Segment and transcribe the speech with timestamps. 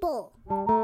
[0.00, 0.32] people.
[0.48, 0.77] Hello,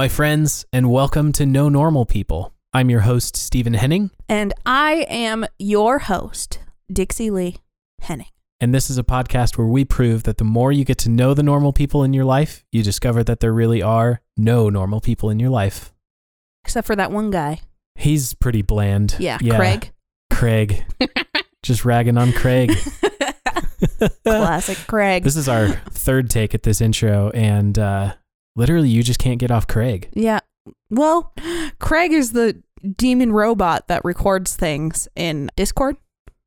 [0.00, 2.54] my friends, and welcome to No Normal People.
[2.72, 6.58] I'm your host, Stephen Henning, And I am your host,
[6.90, 7.58] Dixie Lee
[8.00, 8.28] Henning.
[8.62, 11.34] and this is a podcast where we prove that the more you get to know
[11.34, 15.28] the normal people in your life, you discover that there really are no normal people
[15.28, 15.92] in your life.
[16.64, 17.60] Except for that one guy.
[17.94, 19.16] He's pretty bland.
[19.18, 19.92] Yeah, Craig.
[20.30, 20.82] Craig.
[21.62, 22.72] Just ragging on Craig.
[24.24, 25.24] Classic Craig.
[25.24, 28.14] This is our third take at this intro, and uh,
[28.56, 30.08] literally, you just can't get off Craig.
[30.12, 30.40] yeah.
[30.90, 31.32] Well,
[31.78, 32.62] Craig is the
[32.96, 35.96] demon robot that records things in Discord.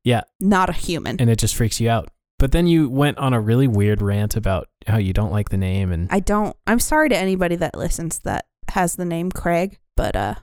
[0.04, 0.22] Yeah.
[0.40, 1.16] Not a human.
[1.20, 2.08] and it just freaks you out.
[2.38, 5.56] But then you went on a really weird rant about how you don't like the
[5.56, 9.78] name and I don't I'm sorry to anybody that listens that has the name Craig,
[9.96, 10.34] but uh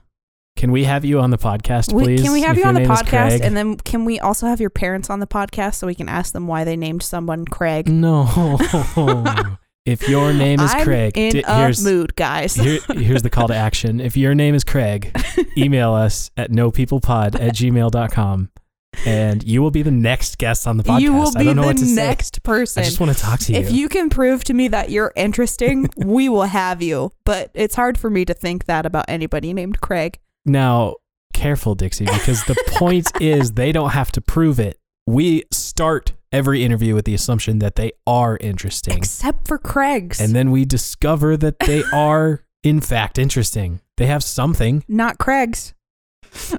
[0.56, 2.22] can we have you on the podcast, we, please?
[2.22, 4.70] can we have if you on the podcast and then can we also have your
[4.70, 7.88] parents on the podcast so we can ask them why they named someone Craig?
[7.88, 8.58] No.
[9.84, 12.54] if your name is I'm Craig, in di- a here's mood, guys.
[12.54, 14.00] here, here's the call to action.
[14.00, 15.14] If your name is Craig,
[15.56, 18.50] email us at nopeoplepod at gmail.com
[19.06, 21.00] and you will be the next guest on the podcast.
[21.00, 22.40] You will I be don't know the what to next say.
[22.44, 22.82] person.
[22.82, 23.58] I just want to talk to you.
[23.58, 27.10] If you can prove to me that you're interesting, we will have you.
[27.24, 30.18] But it's hard for me to think that about anybody named Craig.
[30.44, 30.96] Now,
[31.32, 34.78] careful, Dixie, because the point is they don't have to prove it.
[35.06, 38.96] We start every interview with the assumption that they are interesting.
[38.96, 40.20] Except for Craig's.
[40.20, 43.80] And then we discover that they are, in fact, interesting.
[43.96, 44.84] They have something.
[44.88, 45.74] not Craig's.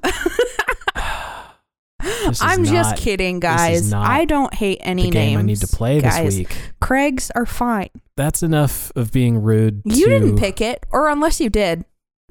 [2.42, 3.94] I'm just kidding, guys.
[3.94, 5.40] I don't hate any the game names.
[5.40, 6.26] I need to play guys.
[6.26, 6.58] this week.
[6.82, 7.90] Craig's are fine.
[8.18, 9.82] That's enough of being rude.
[9.86, 11.86] You to- didn't pick it, or unless you did.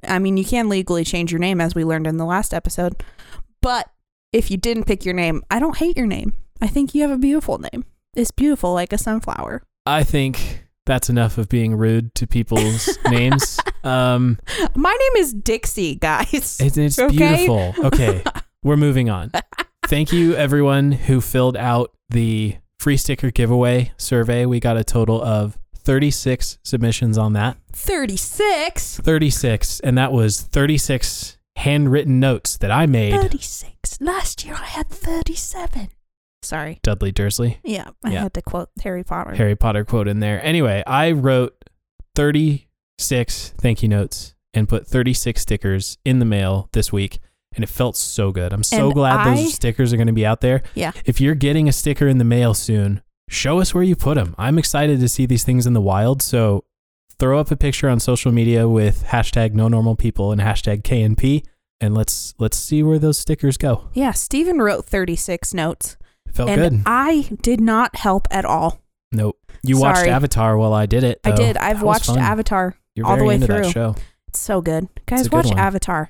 [0.07, 3.03] I mean, you can legally change your name, as we learned in the last episode.
[3.61, 3.89] But
[4.33, 6.35] if you didn't pick your name, I don't hate your name.
[6.61, 7.85] I think you have a beautiful name.
[8.15, 9.63] It's beautiful like a sunflower.
[9.87, 13.59] I think that's enough of being rude to people's names.
[13.85, 14.39] Um,
[14.75, 16.59] My name is Dixie, guys.
[16.63, 17.17] It's, it's Okay?
[17.17, 17.75] beautiful.
[17.87, 18.23] Okay,
[18.63, 19.33] we're moving on.
[19.87, 24.47] Thank you, everyone who filled out the free sticker giveaway survey.
[24.47, 27.57] We got a total of 36 submissions on that.
[27.73, 28.99] 36.
[29.01, 33.13] 36, and that was 36 handwritten notes that I made.
[33.21, 34.01] 36.
[34.01, 35.89] Last year I had 37.
[36.43, 36.81] Sorry.
[36.83, 38.23] Dudley Dursley, Yeah, I Yeah.
[38.25, 39.35] had to quote Harry Potter.
[39.37, 40.45] Harry Potter quote in there.
[40.45, 41.55] Anyway, I wrote
[42.17, 47.19] 36 thank you notes and put 36 stickers in the mail this week.
[47.55, 48.53] And it felt so good.
[48.53, 50.63] I'm so And glad I- those stickers are going to be out there.
[50.75, 50.93] Yeah.
[51.05, 54.35] If you're getting a sticker in the mail soon, show us where you put them.
[54.39, 56.23] I'm excited to see these things in the wild.
[56.23, 56.65] So
[57.19, 61.45] throw up a picture on social media with hashtag no normal people and hashtag KNP.
[61.81, 63.89] And let's let's see where those stickers go.
[63.93, 65.97] Yeah, Stephen wrote 36 notes.
[66.33, 66.83] Felt and good.
[66.87, 68.81] I did not help at all.
[69.11, 69.39] nope.
[69.65, 71.21] You watched Avatar while I did it.
[71.25, 71.57] I did.
[71.57, 72.19] I've was watched.
[72.19, 72.75] Avatar.
[72.95, 73.63] You're all the way through.
[73.63, 73.95] that show.
[74.29, 74.89] It's so good.
[75.07, 75.59] Guys, good watch one.
[75.59, 76.09] Avatar.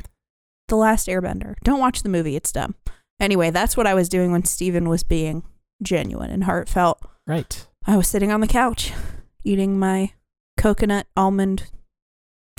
[0.69, 1.57] The Last Airbender.
[1.65, 2.37] Don't watch the movie.
[2.37, 2.75] It's dumb.
[3.21, 5.43] Anyway, that's what I was doing when Stephen was being
[5.83, 7.03] genuine and heartfelt.
[7.27, 7.67] Right.
[7.87, 8.93] I was sitting on the couch
[9.45, 10.13] eating my
[10.63, 11.65] coconut almond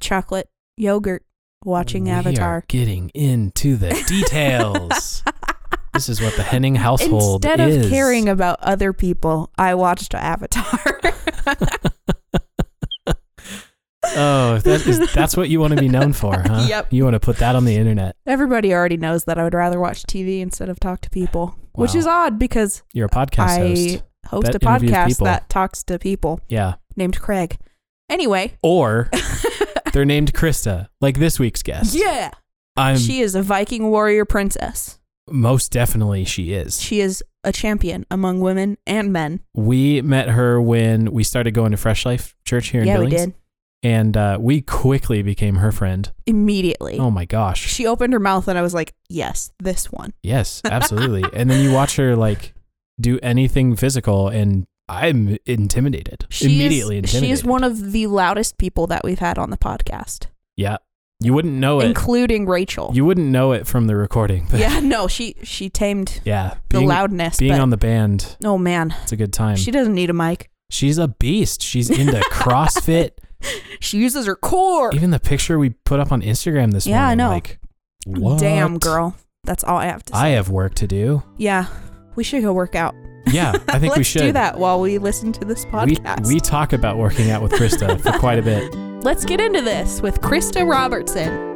[0.02, 1.24] chocolate yogurt
[1.64, 2.50] watching We Avatar.
[2.58, 5.24] Are getting into the details.
[5.94, 7.86] this is what the Henning household Instead is.
[7.86, 11.00] of caring about other people, I watched Avatar.
[14.16, 16.66] Oh, that is that's what you want to be known for, huh?
[16.70, 16.92] Yep.
[16.92, 18.16] You want to put that on the internet.
[18.28, 21.96] Everybody already knows that I would rather watch TV instead of talk to people, which
[21.96, 24.04] is odd because You're a podcast I host.
[24.28, 25.26] host a podcast people.
[25.26, 26.76] that talks to people Yeah.
[26.98, 27.58] named Craig.
[28.14, 29.10] Anyway, Or
[29.92, 31.96] they're named Krista, like this week's guest.
[31.96, 32.30] yeah,
[32.78, 35.00] I'm she is a Viking warrior princess.
[35.30, 36.80] most definitely she is.
[36.80, 39.40] She is a champion among women and men.
[39.56, 43.06] We met her when we started going to Fresh Life Church here in yeah, we
[43.10, 43.26] Billings.
[43.26, 43.34] did
[43.82, 46.12] And uh, we quickly became her friend.
[46.28, 47.00] immediately.
[47.00, 47.62] Oh my gosh.
[47.68, 51.24] She opened her mouth and I was like, "Yes, this one." Yes, absolutely.
[51.34, 52.54] and then you watch her like
[53.02, 56.26] do anything physical and I'm intimidated.
[56.30, 57.28] She Immediately is, intimidated.
[57.28, 60.28] She is one of the loudest people that we've had on the podcast.
[60.58, 60.78] Yeah.
[61.20, 61.86] You wouldn't know it.
[61.86, 62.92] including Rachel.
[62.94, 64.46] You wouldn't know it from the recording.
[64.52, 66.56] But yeah, no, she she tamed yeah.
[66.70, 67.38] the Being, loudness.
[67.38, 69.56] being on the band, oh man, it's a good time.
[69.56, 70.50] she doesn't need a mic.
[70.70, 71.62] She's a beast.
[71.62, 73.12] She's into CrossFit.
[73.80, 74.94] She uses her core.
[74.94, 77.30] Even the picture we put up on Instagram this Yeah, I know.
[77.30, 77.60] Like,
[78.06, 78.40] what?
[78.40, 79.16] Damn, girl.
[79.46, 80.20] That's all I have to say.
[80.20, 81.24] I have work to do.
[81.38, 81.68] yeah,
[82.16, 82.96] we should go work out.
[83.32, 84.22] Yeah, I think Let's we should.
[84.22, 86.28] do that while we listen to this We, podcast.
[86.28, 88.74] we talk about working out with Krista for quite a bit.
[89.04, 91.52] Let's get into this with Krista Robertson.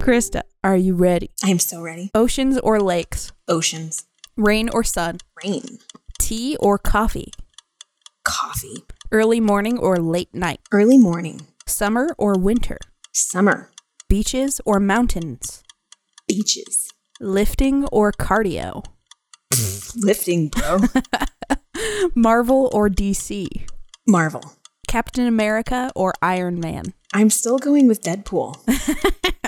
[0.00, 1.30] Krista, are you ready?
[1.44, 2.10] I'm so ready.
[2.14, 3.32] Oceans or lakes?
[3.46, 4.06] Oceans,
[4.36, 5.18] Rain or sun?
[5.44, 5.78] rain,
[6.18, 7.30] Tea or coffee?
[8.24, 10.60] coffee, Early morning or late night?
[10.72, 12.78] early morning, Summer or winter?
[13.12, 13.70] summer,
[14.08, 15.62] Beaches or mountains?
[16.26, 16.90] beaches,
[17.20, 18.84] Lifting or cardio?
[19.96, 20.80] lifting, bro.
[22.14, 23.68] Marvel or DC?
[24.06, 24.42] Marvel.
[24.86, 26.94] Captain America or Iron Man?
[27.12, 28.56] I'm still going with Deadpool.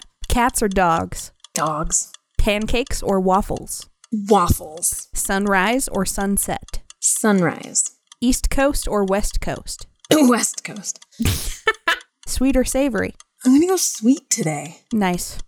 [0.29, 1.33] Cats or dogs?
[1.55, 3.89] Dogs, Pancakes or waffles?
[4.13, 6.83] waffles, Sunrise or sunset?
[7.01, 9.87] sunrise, East Coast or West Coast?
[10.13, 10.99] West Coast.
[12.27, 13.15] Sweet or savory?
[13.45, 14.83] I'm gonna go sweet today.
[14.93, 15.39] Nice.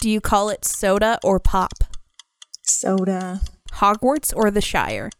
[0.00, 1.72] Do you call it soda or pop?
[2.62, 3.40] Soda.
[3.74, 5.10] Hogwarts or the Shire?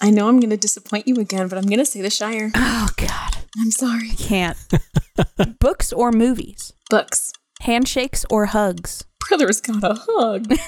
[0.00, 2.50] I know I'm gonna disappoint you again, but I'm gonna say the Shire.
[2.54, 3.36] Oh, God.
[3.58, 4.10] I'm sorry.
[4.10, 4.58] I Can't.
[5.60, 6.72] Books or movies?
[6.90, 7.32] Books.
[7.62, 9.04] Handshakes or hugs?
[9.28, 10.52] Brother's got a hug.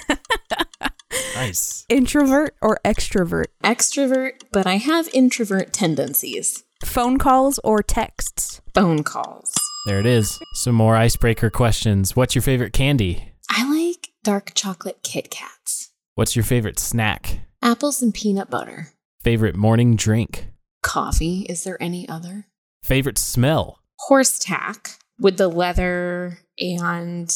[1.35, 1.85] Nice.
[1.89, 3.47] Introvert or extrovert?
[3.63, 6.65] Extrovert, but I have introvert tendencies.
[6.85, 8.61] Phone calls or texts?
[8.75, 9.55] Phone calls.
[9.87, 10.41] There it is.
[10.55, 12.17] Some more icebreaker questions.
[12.17, 13.33] What's your favorite candy?
[13.49, 15.93] I like dark chocolate Kit Kats.
[16.17, 17.39] What's your favorite snack?
[17.63, 18.89] Apples and peanut butter.
[19.23, 20.49] Favorite morning drink?
[20.83, 21.47] Coffee.
[21.49, 22.47] Is there any other?
[22.83, 23.79] Favorite smell?
[24.01, 27.33] Horse tack with the leather and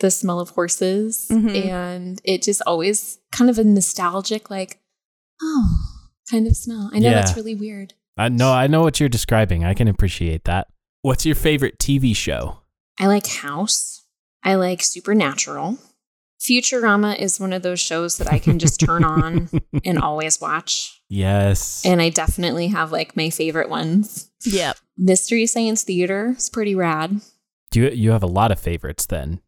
[0.00, 1.28] the smell of horses.
[1.30, 1.66] Mhm.
[1.70, 4.80] And it just always kind of a nostalgic, like,
[5.40, 5.68] oh,
[6.28, 6.90] kind of smell.
[6.92, 7.14] I know Yeah.
[7.20, 7.94] that's really weird.
[8.16, 9.64] I know I know what you're describing.
[9.64, 10.66] I can appreciate that.
[11.02, 12.58] What's your favorite TV show?
[13.00, 14.04] I like House.
[14.44, 15.78] I like Supernatural.
[16.40, 19.48] Futurama is one of those shows that I can just turn on
[19.84, 21.02] and always watch.
[21.08, 21.84] Yes.
[21.84, 24.30] And I definitely have like my favorite ones.
[24.44, 24.76] Yep.
[24.96, 27.20] Mystery Science Theater is pretty rad.
[27.72, 29.40] Do you you have a lot of favorites then?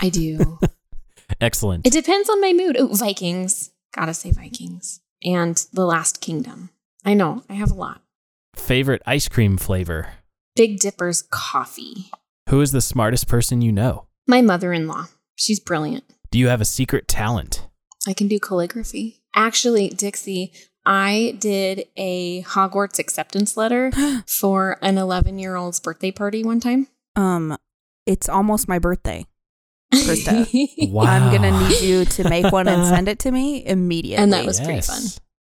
[0.00, 0.58] I do.
[1.40, 1.86] Excellent.
[1.86, 2.76] it depends on my mood.
[2.78, 3.70] Oh, Vikings.
[3.94, 5.00] Gotta say Vikings.
[5.24, 6.68] And The Last Kingdom.
[7.06, 8.02] I know, I have a lot.
[8.54, 10.08] Favorite ice cream flavor?
[10.56, 12.10] Big Dipper's coffee.
[12.48, 14.06] Who is the smartest person you know?
[14.28, 15.06] My mother in law.
[15.34, 16.04] She's brilliant.
[16.30, 17.66] Do you have a secret talent?
[18.06, 19.20] I can do calligraphy.
[19.34, 20.52] Actually, Dixie,
[20.86, 23.90] I did a Hogwarts acceptance letter
[24.26, 26.86] for an 11 year old's birthday party one time.
[27.16, 27.56] Um,
[28.06, 29.26] it's almost my birthday.
[29.92, 30.46] Krista.
[30.90, 31.04] Wow.
[31.04, 34.16] I'm gonna need you to make one and send it to me immediately.
[34.22, 35.02] And that was pretty fun.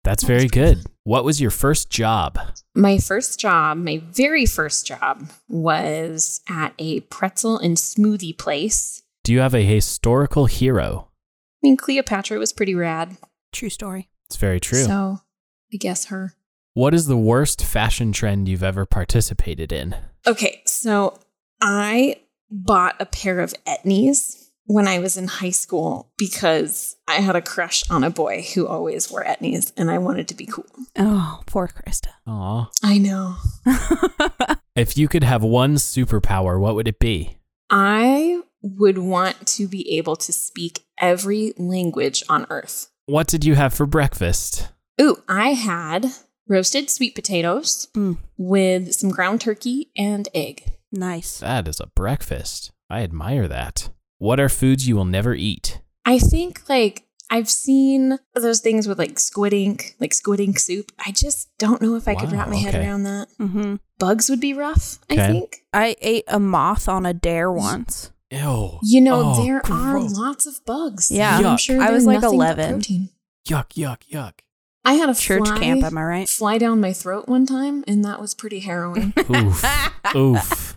[0.04, 0.84] That's very good.
[1.04, 2.38] What was your first job?
[2.74, 9.02] My first job, my very first job, was at a pretzel and smoothie place.
[9.24, 11.08] Do you have a historical hero?
[11.62, 13.16] I mean, Cleopatra was pretty rad.
[13.52, 14.08] true story.
[14.26, 14.84] It's very true.
[14.84, 15.20] So
[15.72, 16.34] I guess her.
[16.74, 19.96] what is the worst fashion trend you've ever participated in?
[20.26, 21.18] Okay, so
[21.60, 22.16] I
[22.50, 27.42] bought a pair of etnies when I was in high school because I had a
[27.42, 30.64] crush on a boy who always wore etnies and I wanted to be cool.
[30.96, 32.08] Oh, poor Krista.
[32.26, 32.68] Aw.
[32.82, 33.36] I know.
[34.76, 37.36] If you could have one superpower, what would it be?
[37.68, 42.88] I would want to be able to speak every language on earth.
[43.06, 44.68] What did you have for breakfast?
[45.00, 46.06] Ooh, I had
[46.48, 50.62] roasted sweet potatoes Mm, with some ground turkey and egg.
[50.92, 51.40] nice.
[51.40, 52.70] That is a breakfast.
[52.88, 53.90] I admire that.
[54.20, 55.80] What are foods you will never eat?
[56.04, 60.92] I think like I've seen those things with like squid ink, like squid ink soup.
[60.98, 63.28] I just don't know if I could wrap my head around that.
[63.38, 65.22] hmm Bugs would be rough, Okay.
[65.22, 65.64] I think.
[65.72, 68.12] I ate a moth on a dare once.
[68.30, 68.78] Ew.
[68.82, 71.10] You know, Oh, there are lots of bugs.
[71.10, 71.38] Yeah.
[71.38, 72.70] I'm sure I was, like, 11.
[72.74, 73.08] protein.
[73.48, 74.32] Yuck, yuck, yuck.
[74.84, 76.28] I had a Church fly, camp, am I right?
[76.28, 79.12] fly down my throat one time, and that was pretty harrowing.
[79.30, 79.64] Oof.
[80.14, 80.74] Oof.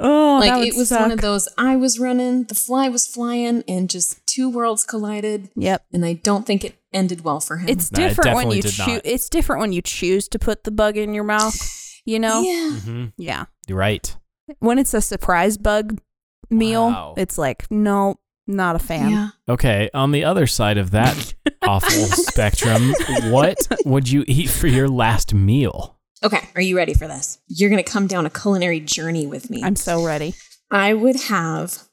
[0.00, 1.00] Oh, that like would it was suck.
[1.00, 1.48] one of those.
[1.58, 5.48] I was running, the fly was flying, and just two worlds collided.
[5.56, 5.84] Yep.
[5.92, 7.68] And I don't think it ended well for him.
[7.68, 9.00] It's No, it different when you choose.
[9.04, 11.54] It's different when you choose to put the bug in your mouth.
[12.04, 12.40] You know.
[12.42, 12.70] yeah.
[12.70, 13.44] hmm Yeah.
[13.66, 14.16] You're right.
[14.60, 16.00] When it's a surprise bug
[16.48, 17.14] meal, Wow.
[17.18, 19.10] it's like no, not a fan.
[19.10, 19.28] Yeah.
[19.46, 22.94] Okay, on the other side of that, awful spectrum.
[23.30, 25.97] What would you eat for your last meal?
[26.22, 27.38] Okay, are you ready for this?
[27.46, 29.62] You're going to come down a culinary journey with me.
[29.62, 30.34] I'm so ready.
[30.70, 31.84] I would have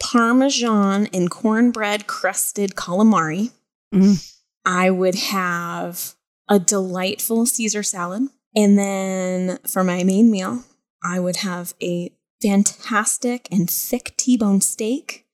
[0.00, 3.50] Parmesan and cornbread crusted calamari.
[3.92, 4.34] Mm.
[4.64, 6.14] I would have
[6.48, 8.28] a delightful Caesar salad.
[8.54, 10.64] And then for my main meal,
[11.02, 15.26] I would have a fantastic and thick T bone steak,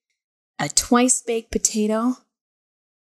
[0.59, 2.17] a twice baked potato,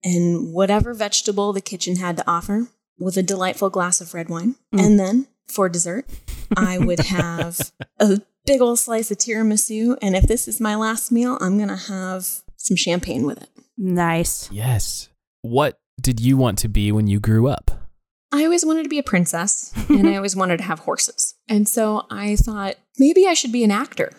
[0.04, 2.68] and whatever vegetable the kitchen had to offer
[3.00, 4.56] with a delightful glass of red wine.
[4.74, 4.86] Mm.
[4.86, 6.06] And then for dessert,
[6.56, 9.98] I would have a big old slice of tiramisu.
[10.02, 12.28] And if this is my last meal, I'm going to have
[12.58, 13.50] some champagne with it.
[13.78, 14.52] Nice.
[14.52, 15.10] Yes.
[15.42, 17.72] What did you want to be when you grew up?
[18.32, 21.36] I always wanted to be a princess and I always wanted to have horses.
[21.48, 24.12] And so I thought maybe I should be an actor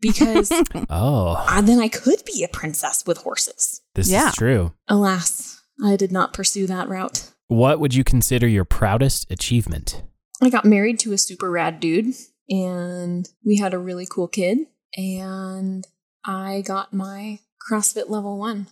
[0.00, 0.52] because
[0.90, 3.80] Oh, uh, then I could be a princess with horses.
[3.94, 4.28] this Yeah.
[4.28, 4.74] is true.
[4.88, 7.30] Alas, I did not pursue that route.
[7.48, 10.02] What would you consider your proudest achievement?
[10.42, 12.14] I got married to a super rad dude
[12.48, 14.58] and we had a really cool kid
[14.96, 15.86] and
[16.24, 18.66] I got my CrossFit level 1.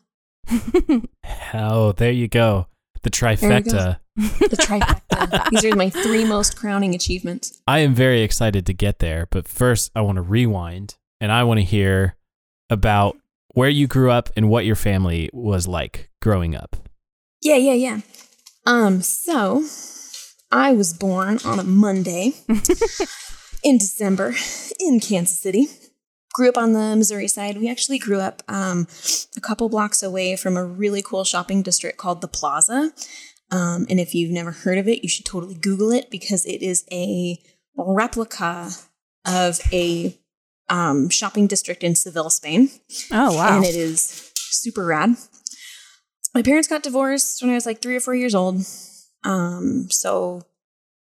[1.54, 2.66] Oh, there you go.
[3.02, 3.70] The There you go.
[3.70, 3.98] trifecta.
[4.16, 5.48] The trifecta.
[5.50, 7.60] These are my three most crowning achievements.
[7.66, 11.44] I am very excited to get there, but first I want to rewind and I
[11.44, 12.16] want to hear
[12.70, 13.16] about
[13.54, 16.76] where you grew up and what your family was like growing up.
[17.42, 18.00] Yeah, yeah, yeah.
[18.64, 19.64] Um, so
[20.50, 22.34] I was born on a Monday
[23.62, 24.34] in December
[24.78, 25.66] in Kansas City.
[26.34, 27.58] Grew up on the Missouri side.
[27.58, 28.86] We actually grew up um,
[29.36, 32.92] a couple blocks away from a really cool shopping district called the Plaza.
[33.50, 36.62] Um, and if you've never heard of it, you should totally Google it because it
[36.62, 37.38] is a
[37.76, 38.70] replica
[39.26, 40.18] of a
[40.70, 42.70] um, shopping district in Seville, Spain
[43.10, 43.56] Oh wow.
[43.56, 45.16] and it is super rad.
[46.34, 48.64] My parents got divorced when I was like three or four years old.
[49.24, 50.42] Um, so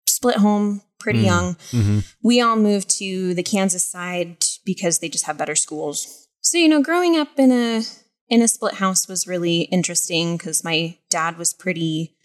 [0.08, 1.26] split home pretty Mm.
[1.26, 1.56] young.
[1.72, 6.28] hmm We all moved to the Kansas side because they just have better schools.
[6.42, 7.84] So you know, growing up in a
[8.30, 12.16] in a split house was really interesting because my dad was pretty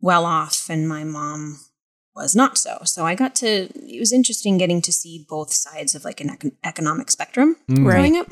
[0.00, 1.58] well off and my mom
[2.14, 2.78] was not so.
[2.84, 3.68] So I got to.
[3.74, 7.78] It was interesting getting to see both sides of like an econ- economic spectrum Mm.
[7.78, 7.92] Right.
[7.92, 8.28] growing up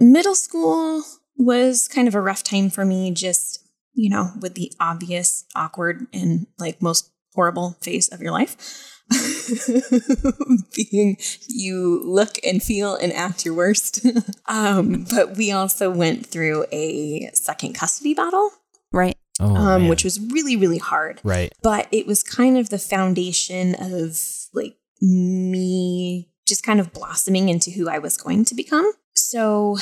[0.00, 1.02] middle school
[1.38, 3.64] was kind of a rough time for me just
[3.94, 8.94] you know with the obvious awkward and like most horrible phase of your life
[10.74, 11.16] being
[11.48, 14.04] you look and feel and act your worst
[14.46, 18.50] um, but we also went through a second custody battle
[18.92, 19.16] right.
[19.40, 19.88] Oh, um, man.
[19.88, 21.52] which was really really hard right.
[21.62, 24.20] but it was kind of the foundation of
[24.52, 28.90] like me just kind of blossoming into who I was going to become.
[29.14, 29.76] So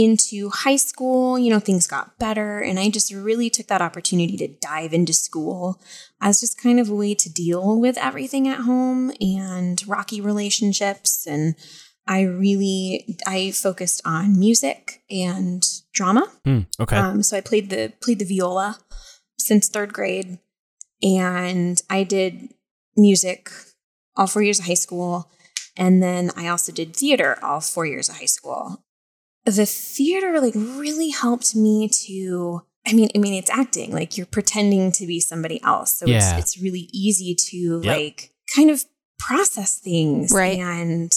[0.00, 4.34] into high school, you know, things got better and I just really took that opportunity
[4.38, 5.78] to dive into school
[6.22, 11.26] as just kind of a way to deal with everything at home and rocky relationships
[11.26, 11.54] and
[12.06, 16.26] I really I focused on music and drama.
[16.44, 16.96] Hmm, okay.
[16.96, 18.78] Um, so I played the played the viola
[19.38, 20.38] since third grade,
[21.02, 22.54] and I did
[22.96, 23.50] music
[24.16, 25.30] all four years of high school,
[25.76, 28.82] and then I also did theater all four years of high school.
[29.46, 32.62] The theater like really helped me to.
[32.86, 36.36] I mean, I mean, it's acting like you're pretending to be somebody else, so Yeah.
[36.38, 37.96] it's it's really easy to Yep.
[37.96, 38.84] like kind of
[39.18, 40.58] process things, Right.
[40.58, 41.12] And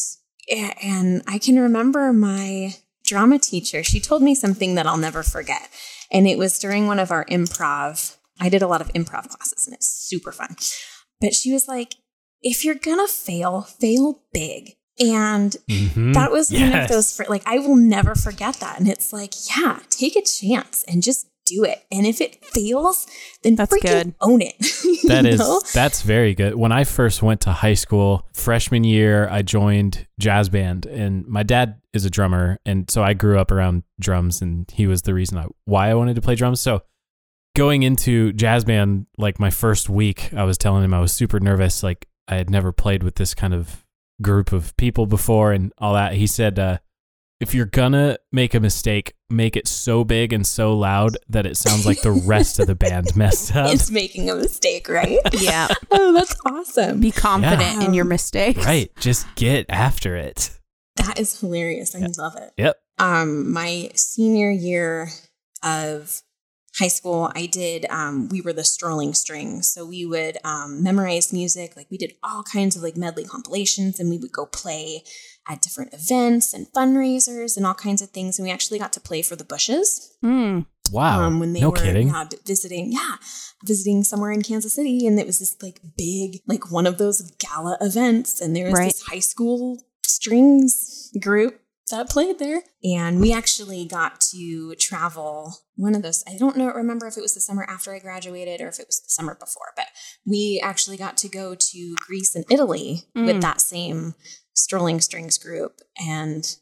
[0.84, 2.76] and I can remember my
[3.06, 3.82] drama teacher.
[3.84, 5.70] She told me something that I'll never forget.
[6.12, 8.18] And it was during one of our improv.
[8.40, 10.56] I did a lot of improv classes and it's super fun.
[11.22, 11.96] But she was like,
[12.42, 14.74] if you're gonna fail, fail big.
[15.00, 16.14] And Mhm.
[16.14, 18.80] that was one of those, for, like, I will never forget that.
[18.80, 21.84] And it's like, yeah, take a chance and just do it.
[21.92, 23.06] And if it fails,
[23.42, 24.16] then That's freaking good.
[24.22, 24.56] own it.
[25.08, 25.62] That is know?
[25.74, 26.56] that's very good.
[26.56, 31.44] When I first went to high school, freshman year, I joined jazz band, and my
[31.44, 35.14] dad is a drummer, and so I grew up around drums, and he was the
[35.14, 36.62] reason I, why I wanted to play drums.
[36.62, 36.84] So
[37.56, 41.42] going into jazz band, like my first week, I was telling him I was super
[41.42, 43.83] nervous, like I had never played with this kind of
[44.22, 46.14] group of people before, and all that.
[46.14, 46.78] He said, uh,
[47.40, 51.58] "If you're gonna make a mistake, make it so big and so loud that it
[51.58, 55.20] sounds like the rest of the band messed up." it's making a mistake, right?
[55.34, 55.68] Yeah.
[55.92, 57.00] oh, that's awesome.
[57.00, 58.66] Be confident in your mistakes.
[58.66, 58.92] Right.
[58.98, 60.52] Just get after it.
[60.96, 61.96] That is hilarious.
[61.96, 62.54] I love it.
[62.58, 62.76] Yep.
[63.00, 65.10] Um, my senior year
[65.64, 66.22] of
[66.80, 69.72] high school, I did, um, we were the strolling strings.
[69.72, 71.76] So we would um, memorize music.
[71.76, 75.04] Like we did all kinds of like medley compilations and we would go play
[75.48, 78.40] at different events and fundraisers and all kinds of things.
[78.40, 80.16] And we actually got to play for the Bushes.
[80.24, 80.66] Mm.
[80.92, 81.22] Wow.
[81.22, 82.10] um, when they no were kidding.
[82.10, 83.16] yeah, visiting, yeah,
[83.64, 87.22] visiting somewhere in Kansas City, and it was this like big, like one of those
[87.40, 88.92] gala events, and there was Right.
[88.92, 91.60] this high school strings group
[91.92, 96.24] that played there, and we actually got to travel one of those.
[96.28, 98.88] I don't know, remember if it was the summer after I graduated or if it
[98.88, 99.88] was the summer before, but
[100.26, 103.26] we actually got to go to Greece and Italy Mm.
[103.26, 104.16] with that same
[104.56, 106.56] strolling strings group and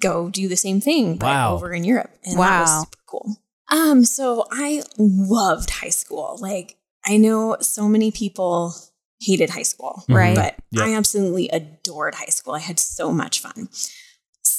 [0.00, 1.54] go do the same thing but Wow.
[1.54, 2.10] over in Europe.
[2.24, 2.60] And that Wow.
[2.62, 3.36] was super cool.
[3.70, 6.38] Um, so I loved high school.
[6.40, 8.74] Like I know so many people
[9.20, 10.36] hated high school, Right.
[10.36, 10.86] but Yep.
[10.86, 12.54] I absolutely adored high school.
[12.54, 13.68] I had so much fun.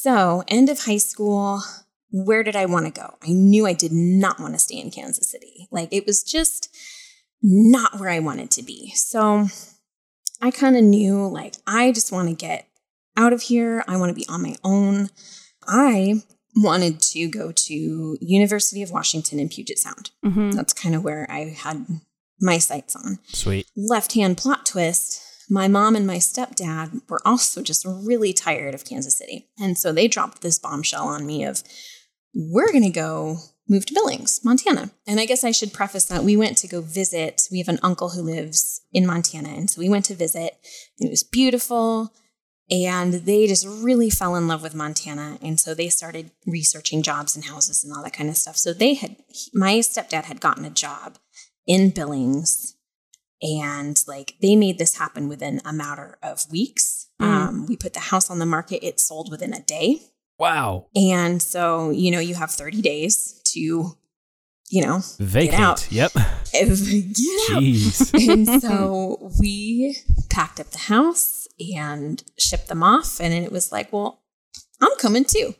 [0.02, 1.62] So, end of high school,
[2.10, 3.16] where did I want to go?
[3.22, 5.68] I knew I did not want to stay in Kansas City.
[5.72, 6.74] Like it was just
[7.42, 8.92] not where I wanted to be.
[8.96, 9.48] So,
[10.42, 12.68] I kind of knew like I just want to get
[13.18, 13.84] out of here.
[13.90, 15.10] I want to be on my own.
[15.68, 16.22] I
[16.56, 20.12] wanted to go to University of Washington in Puget Sound.
[20.24, 20.54] Mhm.
[20.54, 21.86] That's kind of where I had
[22.40, 23.68] my sights on Sweet.
[23.76, 28.86] left hand plot twist, my mom and my stepdad were also just really tired of
[28.86, 29.50] Kansas City.
[29.60, 31.64] And so they dropped this bombshell on me of,
[32.34, 33.38] we're going to go
[33.68, 34.92] move to Billings, Montana.
[35.08, 37.48] And I guess I should preface that we went to go visit.
[37.52, 39.50] We have an uncle who lives in Montana.
[39.50, 40.54] And so we went to visit.
[41.00, 42.14] It was beautiful.
[42.72, 45.40] And they just really fell in love with Montana.
[45.42, 48.58] And so they started researching jobs and houses and all that kind of stuff.
[48.58, 49.16] So they had,
[49.54, 51.18] my stepdad had gotten a job
[51.66, 52.76] in Billings
[53.42, 57.08] and like they made this happen within a matter of weeks.
[57.22, 57.26] Mm.
[57.26, 60.00] Um, we put the house on the market; it sold within a day,
[60.38, 60.88] Wow.
[60.96, 63.98] and so you know you have thirty days to,
[64.70, 65.60] you know, Vacate.
[65.60, 65.92] out.
[65.92, 66.14] Yep.
[66.14, 66.78] get out.
[66.78, 68.14] Jeez.
[68.32, 69.98] and so we
[70.30, 74.22] packed up the house and shipped them off, and then it was like, well,
[74.82, 75.56] I'm coming too.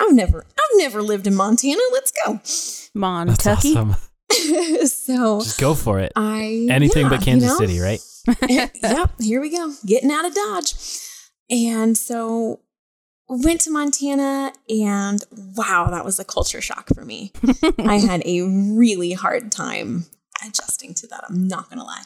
[0.00, 1.80] I've never, I've never lived in Montana.
[1.92, 2.34] Let's go.
[2.34, 3.76] That's Montucky.
[3.76, 3.94] awesome.
[4.86, 6.12] so Just go for it.
[6.16, 7.58] I Anything yeah, but you Kansas know?
[7.58, 8.00] City, right?
[8.48, 9.72] yep, here we go.
[9.84, 10.74] Getting out of Dodge.
[11.50, 12.60] And so
[13.28, 15.24] went to Montana and
[15.56, 17.32] wow, that was a culture shock for me.
[17.78, 20.06] I had a really hard time
[20.46, 21.24] adjusting to that.
[21.28, 22.04] I'm not gonna lie.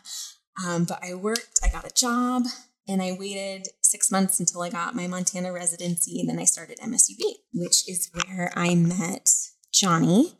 [0.66, 2.44] Um, but I worked, I got a job,
[2.88, 6.78] and I waited six months until I got my Montana residency, and then I started
[6.78, 7.20] MSUB,
[7.52, 9.28] which is where I met
[9.72, 10.32] Johnny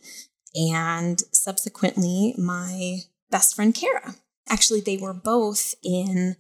[0.57, 2.99] and subsequently my
[3.31, 4.15] best friend Kara.
[4.49, 6.37] Actually, they were both in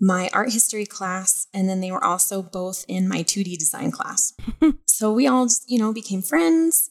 [0.00, 4.32] my art history class, and then they were also both in my 2D design class.
[4.86, 6.88] so we all, just, you know, became friends.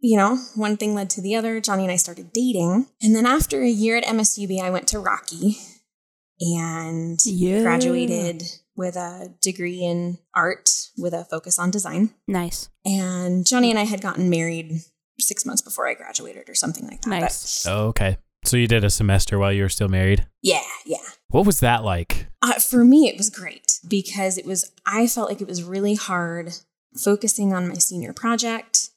[0.00, 1.60] You know, one thing led to the other.
[1.60, 2.86] Johnny and I started dating.
[3.00, 5.56] And then after a year at MSUB, I went to Rocky
[6.40, 7.62] and Yeah.
[7.62, 8.42] graduated
[8.76, 12.10] with a degree in art with a focus on design.
[12.26, 12.68] Nice.
[12.84, 14.82] And Johnny and I had gotten married
[15.18, 17.10] six months before I graduated or something like that.
[17.10, 17.66] But Nice.
[17.66, 18.18] Oh, okay.
[18.44, 20.26] So you did a semester while you were still married.
[20.42, 20.98] yeah, yeah.
[21.28, 22.26] What was that like?
[22.42, 25.94] Uh, for me, it was great because it was, I felt like it was really
[25.94, 26.52] hard
[26.96, 28.90] focusing on my senior project,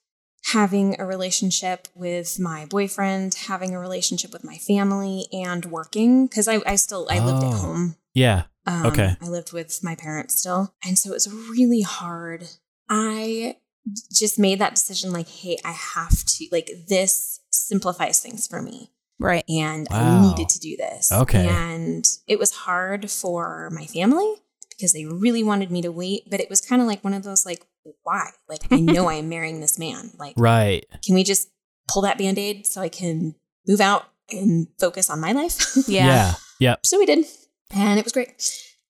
[0.52, 6.48] having a relationship with my boyfriend, having a relationship with my family, and working because
[6.48, 7.58] I, I still, I lived at Oh.
[7.58, 7.96] home.
[8.14, 8.44] Yeah.
[8.66, 9.16] Um, Okay.
[9.22, 10.74] I lived with my parents still.
[10.86, 12.48] And so it was really hard.
[12.90, 13.58] I
[14.12, 18.92] just made that decision like, hey, I have to, like, this simplifies things for me.
[19.20, 19.44] Right.
[19.50, 21.12] And I needed to do this.
[21.12, 21.48] Okay.
[21.48, 24.32] And it was hard for my family
[24.70, 26.30] because they really wanted me to wait.
[26.30, 27.66] But it was kind of like one of those, like,
[28.04, 28.30] why?
[28.48, 30.12] Like, I know I am marrying this man.
[30.20, 30.86] Like, Right.
[31.04, 31.50] can we just
[31.88, 33.34] pull that band aid so I can
[33.68, 35.76] move out and focus on my life?
[35.88, 36.34] Yeah.
[36.60, 36.86] Yep.
[36.86, 37.26] so we did.
[37.74, 38.34] And it was great.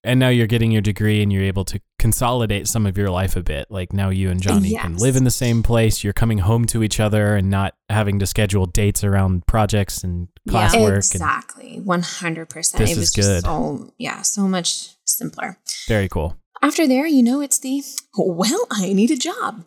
[0.08, 3.36] And now you're getting your degree and you're able to consolidate some of your life
[3.36, 3.70] a bit.
[3.70, 6.02] Like now you and Johnny can live in the same place.
[6.02, 10.30] You're coming home to each other and not having to schedule dates around projects and
[10.46, 10.54] Yeah.
[10.70, 11.14] classwork.
[11.14, 11.82] And Exactly.
[11.84, 12.78] 100%.
[12.78, 13.44] This it was is just good.
[13.44, 15.60] so, yeah, so much simpler.
[15.90, 16.38] very cool.
[16.62, 17.84] After there, you know, it's the,
[18.18, 19.66] well, I need a job.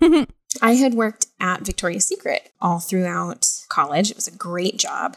[0.62, 4.10] I had worked at Victoria's Secret all throughout college.
[4.10, 5.16] It was a great job,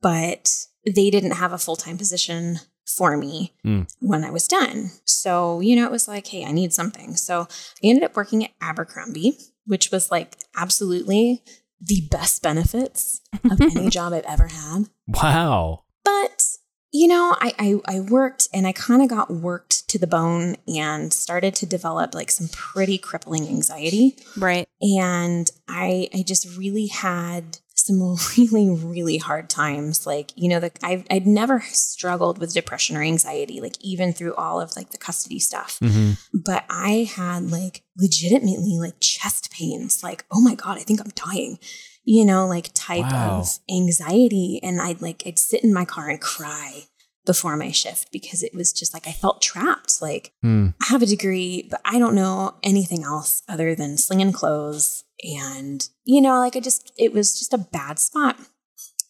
[0.00, 0.48] but
[0.86, 2.60] they didn't have a full time position
[2.96, 3.86] for me Mm.
[4.00, 4.90] when I was done.
[5.04, 7.16] So, you know, it was like, hey, I need something.
[7.16, 11.42] So I ended up working at Abercrombie, which was like absolutely
[11.80, 14.84] the best benefits of any job I've ever had.
[15.08, 15.84] Wow.
[16.04, 16.44] But
[16.92, 17.52] you know, I
[17.86, 21.66] I, I worked and I kind of got worked to the bone and started to
[21.66, 24.16] develop like some pretty crippling anxiety.
[24.36, 24.68] Right.
[24.82, 30.06] And I I just really had some really, really hard times.
[30.06, 34.34] Like, you know, the, I've, I'd never struggled with depression or anxiety, like even through
[34.34, 35.78] all of like the custody stuff.
[35.80, 41.00] hmm But I had like legitimately like chest pains, like, oh my God, I think
[41.00, 41.58] I'm dying,
[42.04, 43.40] you know, like type Wow.
[43.40, 44.60] of anxiety.
[44.62, 46.84] And I'd like, I'd sit in my car and cry
[47.24, 50.02] before my shift because it was just like I felt trapped.
[50.02, 50.68] Like, Hmm.
[50.82, 55.04] I have a degree, but I don't know anything else other than slinging clothes.
[55.22, 58.36] And, you know, like I just, it was just a bad spot.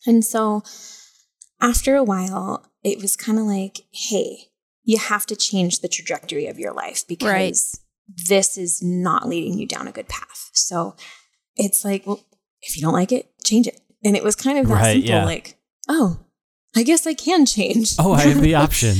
[0.06, 0.62] And so
[1.60, 4.48] after a while, it was kind of like, hey,
[4.84, 7.56] you have to change the trajectory of your life because Right.
[8.28, 10.50] this is not leading you down a good path.
[10.52, 10.96] So
[11.56, 12.20] it's like, well,
[12.60, 13.80] if you don't like it, change it.
[14.04, 15.24] And it was kind of that Right, simple, yeah.
[15.24, 15.56] like,
[15.88, 16.18] oh,
[16.74, 17.94] I guess I can change.
[17.98, 18.94] Oh, I have the option.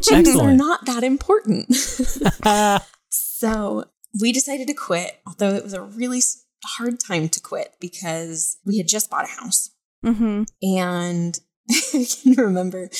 [0.00, 1.74] Changes are not that important.
[3.08, 3.84] so
[4.20, 6.20] we decided to quit, although it was a really
[6.64, 9.70] hard time to quit because we had just bought a house.
[10.04, 10.42] Mm-hmm.
[10.62, 11.38] And
[11.70, 12.90] I can remember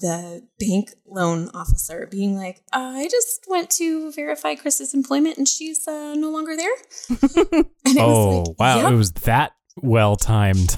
[0.00, 5.86] the bank loan officer being like, I just went to verify Chris's employment and she's
[5.88, 6.74] uh, no longer there.
[7.08, 8.76] And it oh, was like, wow.
[8.82, 10.76] "Yep." It was that well timed.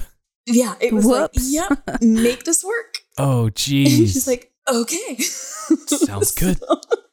[0.55, 1.53] Yeah, it was Whoops.
[1.53, 2.99] like, yep, make this work.
[3.17, 4.13] Oh, And geez.
[4.13, 5.15] she's like, okay.
[5.87, 6.59] Sounds good.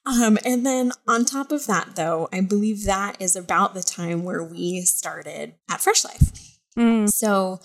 [0.07, 4.23] Um, and then on top of that, though, I believe that is about the time
[4.25, 6.59] where we started at Fresh Life.
[6.79, 7.09] Mm.
[7.09, 7.59] So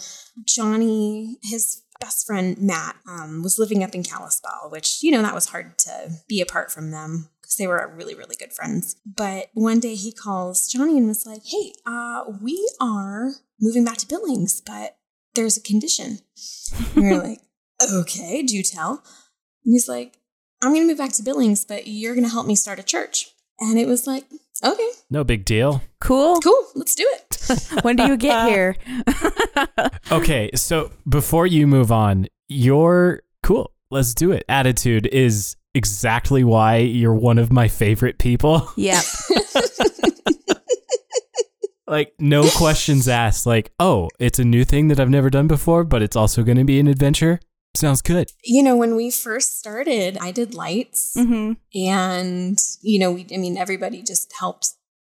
[0.46, 5.36] Johnny, his best friend Matt, um, was living up in Kalispell, which, you know, that
[5.36, 8.96] was hard to be apart from them because they were really, really good friends.
[9.06, 13.98] But one day he calls Johnny and was like, hey, uh, we are moving back
[13.98, 14.98] to Billings, but
[15.36, 16.20] there's a condition.
[16.96, 17.40] And we are like,
[17.94, 19.04] okay, do you tell.
[19.66, 20.18] And he's like,
[20.64, 22.84] I'm going to move back to Billings, but you're going to help me start a
[22.84, 23.30] church.
[23.60, 24.26] And it was like,
[24.64, 25.82] okay, No big deal.
[26.00, 26.40] Cool.
[26.42, 27.68] cool, let's do it.
[27.84, 28.76] when do you get here?
[30.12, 36.78] Okay, so before you move on, your cool, let's do it attitude is exactly why
[36.78, 38.70] you're one of my favorite people.
[38.76, 39.04] yep.
[41.92, 43.46] Like, no questions asked.
[43.46, 46.58] Like, oh, it's a new thing that I've never done before, but it's also going
[46.58, 47.40] to be an adventure.
[47.76, 48.32] Sounds good.
[48.44, 51.14] You know, when we first started, I did lights.
[51.16, 51.54] Mm-hmm.
[51.88, 54.70] And, you know, we, I mean, everybody just helped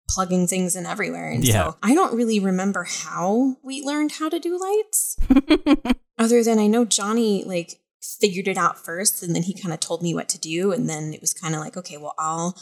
[0.08, 1.30] plugging things in everywhere.
[1.30, 1.70] And Yeah.
[1.70, 5.16] so I don't really remember how we learned how to do lights,
[6.18, 7.78] other than I know Johnny, like,
[8.20, 10.72] figured it out first and then he kind of told me what to do.
[10.72, 12.58] And then it was kind of like, okay, well, I'll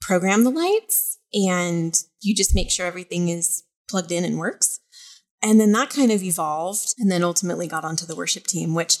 [0.00, 4.80] program the lights and you just make sure everything is plugged in and works.
[5.42, 8.98] And then that kind of evolved and then ultimately got onto the worship team, which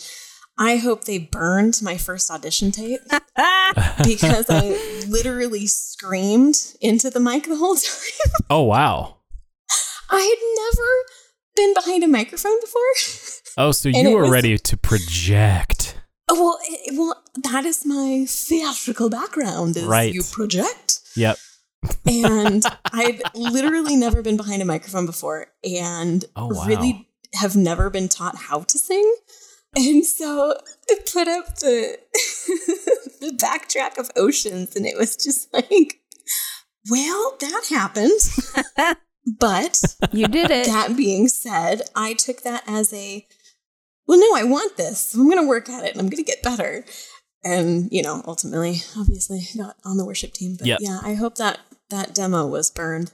[0.56, 3.00] I hope they burned my first audition tape
[4.04, 8.32] because I literally screamed into the mic the whole time.
[8.50, 9.16] oh, wow.
[10.10, 10.88] I had never
[11.56, 12.82] been behind a microphone before.
[13.56, 15.96] Oh, so you were was- ready to project.
[16.30, 19.76] Oh, well, it, well, that is my theatrical background.
[19.76, 20.12] Is Right.
[20.12, 21.38] You project, Yep.
[22.06, 22.62] And
[22.92, 26.66] I've literally never been behind a microphone before, and Oh, wow.
[26.66, 29.14] really have never been taught how to sing.
[29.76, 30.54] And so
[30.90, 31.98] I put up the
[33.20, 36.00] the backtrack of oceans, and it was just like,
[36.90, 38.96] well, that happened.
[39.38, 39.78] but
[40.12, 40.66] You did it.
[40.66, 43.26] that being said, I took that as a
[44.06, 45.14] well, no, I want this.
[45.14, 46.82] I'm going to work at it and I'm going to get better.
[47.44, 50.56] And, you know, ultimately, obviously, got on the worship team.
[50.58, 50.78] But Yep.
[50.80, 51.58] yeah, I hope that
[51.90, 53.12] that demo was burned.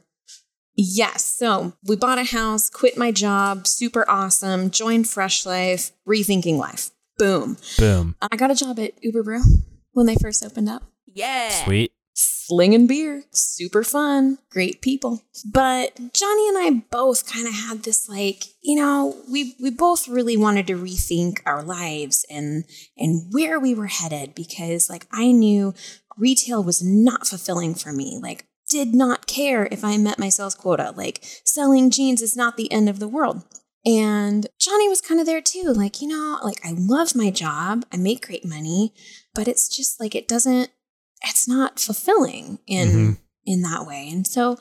[0.76, 1.24] Yes.
[1.24, 6.90] So we bought a house, quit my job, super awesome, joined Fresh Life, rethinking life.
[7.16, 7.58] Boom.
[7.78, 8.16] Boom.
[8.20, 9.42] I got a job at Überbrew
[9.92, 10.82] when they first opened up
[11.14, 11.64] yeah.
[11.64, 11.92] Sweet.
[12.12, 15.22] slinging beer, super fun, great people.
[15.50, 20.08] But Johnny and I both kind of had this like, you know, we we both
[20.08, 22.64] really wanted to rethink our lives and
[22.98, 25.74] and where we were headed because like I knew
[26.18, 28.18] retail was not fulfilling for me.
[28.20, 30.92] Like did not care if I met my sales quota.
[30.96, 33.42] Like selling jeans is not the end of the world.
[33.86, 35.72] And Johnny was kind of there too.
[35.74, 37.84] Like, you know, like I love my job.
[37.92, 38.94] I make great money,
[39.34, 40.70] but it's just like it doesn't
[41.26, 43.18] it's not fulfilling in Mhm.
[43.46, 44.08] in that way.
[44.10, 44.58] And so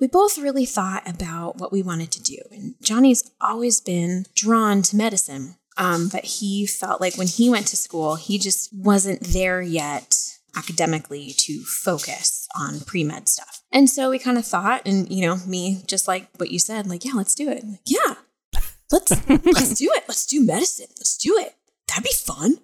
[0.00, 2.38] we both really thought about what we wanted to do.
[2.50, 5.56] And Johnny's always been drawn to medicine.
[5.78, 10.18] Um, but he felt like when he went to school, he just wasn't there yet
[10.56, 13.62] academically to focus on pre-med stuff.
[13.72, 16.86] And so we kind of thought, and you know, me, just like what you said,
[16.86, 17.64] like, yeah, let's do it.
[17.64, 18.14] Like, yeah,
[18.90, 20.04] let's let's do it.
[20.06, 20.88] Let's do medicine.
[20.98, 21.54] Let's do it.
[21.88, 22.58] That'd be fun.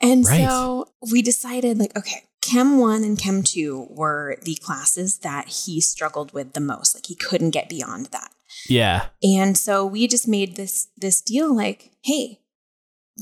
[0.00, 0.46] And Right.
[0.46, 5.80] so we decided, like, okay, Chem 1 and Chem 2 were the classes that he
[5.80, 6.94] struggled with the most.
[6.94, 8.30] Like, he couldn't get beyond that.
[8.68, 9.06] Yeah.
[9.22, 12.40] And so we just made this this deal like, hey,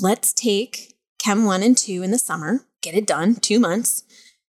[0.00, 4.04] let's take Chem 1 and 2 in the summer, get it done, 2 months.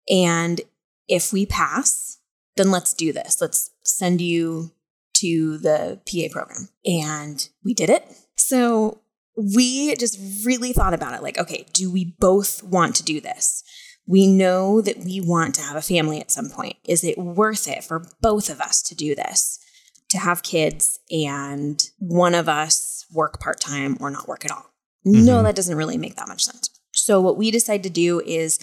[0.10, 0.62] And
[1.08, 2.18] if we pass,
[2.56, 3.40] then let's do this.
[3.42, 4.72] Let's send you
[5.18, 6.70] to the PA program.
[6.86, 8.06] And we did it.
[8.36, 9.02] So
[9.36, 13.64] we just really thought about it like, okay, do we both want to do this?
[14.08, 16.78] We know that we want to have a family at some point.
[16.86, 19.60] Is it worth it for both of us to do this?
[20.12, 24.66] To have kids and one of us work part time or not work at all?
[25.04, 25.44] No, Mhm.
[25.44, 26.70] that doesn't really make that much sense.
[26.98, 28.60] So, what we decide to do is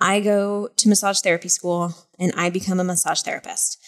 [0.00, 3.78] I go to massage therapy school and I become a massage therapist.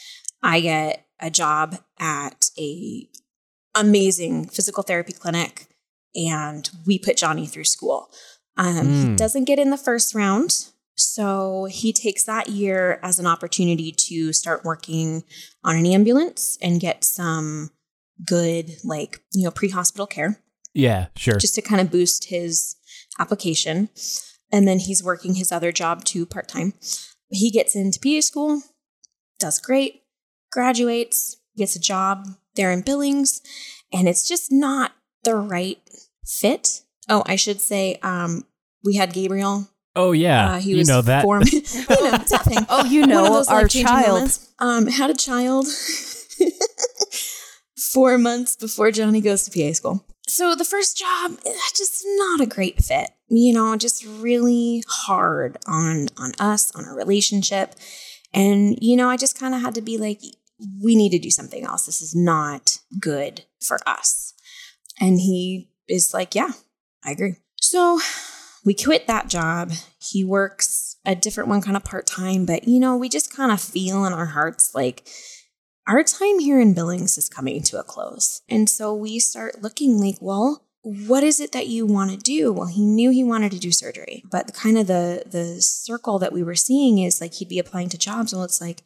[0.43, 3.09] I get a job at a
[3.75, 5.69] amazing physical therapy clinic
[6.15, 8.11] and we put Johnny through school.
[8.57, 9.17] Um, He Mm.
[9.17, 10.67] doesn't get in the first round.
[10.97, 15.25] So he takes that year as an opportunity to start working
[15.65, 17.71] on an ambulance and get some
[18.27, 20.43] good, like, you know, pre hospital care
[20.75, 21.37] Yeah, sure.
[21.39, 22.77] just to kind of boost his
[23.21, 23.89] application.
[24.53, 26.73] And then he's working his other job too part time.
[27.29, 28.63] He gets into PA school,
[29.39, 30.03] does great,
[30.51, 33.43] graduates, gets a job there in Billings,
[33.93, 35.79] and it's just not the right
[36.27, 36.83] fit.
[37.09, 38.45] Oh, I should say, um,
[38.85, 39.69] we had Gabriel.
[39.95, 40.55] oh yeah.
[40.55, 41.23] Uh, he you was know that.
[41.23, 42.67] Form- you know, that thing.
[42.69, 44.09] Oh, you One of know, those our life-changing child.
[44.09, 44.53] moments.
[44.59, 45.67] Um, had a child
[47.93, 50.05] four months before Johnny goes to PA school.
[50.31, 53.11] So the first job, eh, just not a great fit.
[53.29, 57.75] You know, just really hard on on us, on our relationship.
[58.33, 60.21] And, you know, I just kind of had to be like,
[60.81, 61.87] we need to do something else.
[61.87, 64.35] This is not good for us.
[65.01, 66.51] And he is like, yeah,
[67.05, 67.35] I agree.
[67.61, 67.99] So
[68.65, 69.73] we quit that job.
[69.99, 73.51] He works a different one kind of part time, but you know, we just kind
[73.51, 75.09] of feel in our hearts like
[75.87, 78.43] our time here in Billings is coming to a close.
[78.49, 82.53] And so we start looking like, well, what is it that you want to do?
[82.53, 86.19] Well, he knew he wanted to do surgery, but the kind of the the circle
[86.21, 88.33] that we were seeing is like he'd be applying to jobs.
[88.33, 88.83] Well, it's like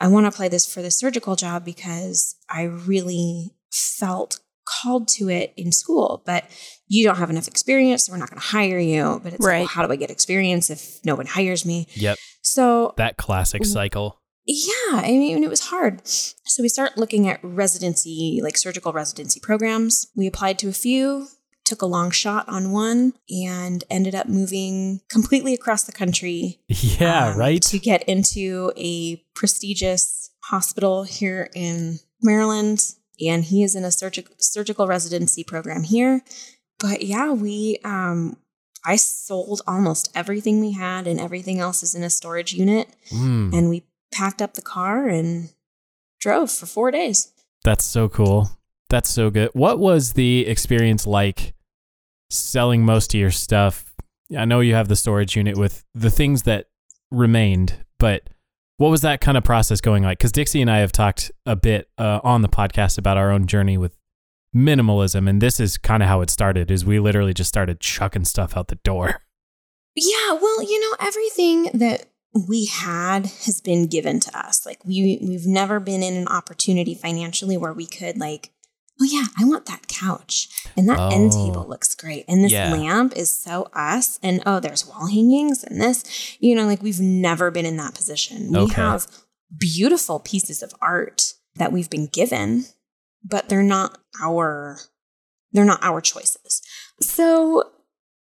[0.00, 4.40] I want to apply this for the surgical job because I really felt
[4.82, 6.44] called to it in school, but
[6.86, 9.20] you don't have enough experience, so we're not going to hire you.
[9.22, 9.58] But it's like, Right.
[9.60, 11.88] well, how do I get experience if no one hires me?
[11.94, 12.18] Yep.
[12.42, 14.20] So That classic cycle.
[14.50, 16.00] Yeah, I mean, it was hard.
[16.08, 20.06] So we start looking at residency, like surgical residency programs.
[20.16, 21.28] We applied to a few,
[21.66, 27.28] took a long shot on one, and ended up moving completely across the country Yeah,
[27.28, 27.60] um, right?
[27.62, 32.94] To get into a prestigious hospital here in Maryland.
[33.20, 36.22] And he is in a surgical surgical residency program here.
[36.78, 38.38] But yeah, we um
[38.86, 42.88] I sold almost everything we had and everything else is in a storage unit.
[43.10, 45.50] Mm, And we packed up the car and
[46.20, 47.32] drove for four days.
[47.64, 48.50] that's so cool.
[48.90, 49.50] That's so good.
[49.52, 51.54] What was the experience like
[52.30, 53.94] selling most of your stuff?
[54.36, 56.66] I know you have the storage unit with the things that
[57.10, 58.28] remained, but
[58.78, 60.18] what was that kind of process going like?
[60.18, 63.46] Because Dixie and I have talked a bit uh, on the podcast about our own
[63.46, 63.96] journey with
[64.56, 66.70] minimalism, and this is kind of how it started.
[66.70, 69.22] Is we literally just started chucking stuff out the door.
[69.94, 72.06] Yeah, well, you know, everything that
[72.46, 74.64] we had has been given to us.
[74.66, 78.50] Like we we've never been in an opportunity financially where we could like,
[79.00, 80.48] oh yeah, I want that couch.
[80.76, 81.44] And that end Oh.
[81.46, 82.24] table looks great.
[82.28, 82.72] And this Yeah.
[82.72, 84.18] lamp is so us.
[84.22, 86.04] And oh, there's wall hangings and this.
[86.40, 88.52] You know, like we've never been in that position.
[88.52, 88.74] We Okay.
[88.74, 89.06] have
[89.56, 92.66] beautiful pieces of art that we've been given,
[93.24, 94.78] but they're not our
[95.52, 96.60] they're not our choices.
[97.00, 97.64] So,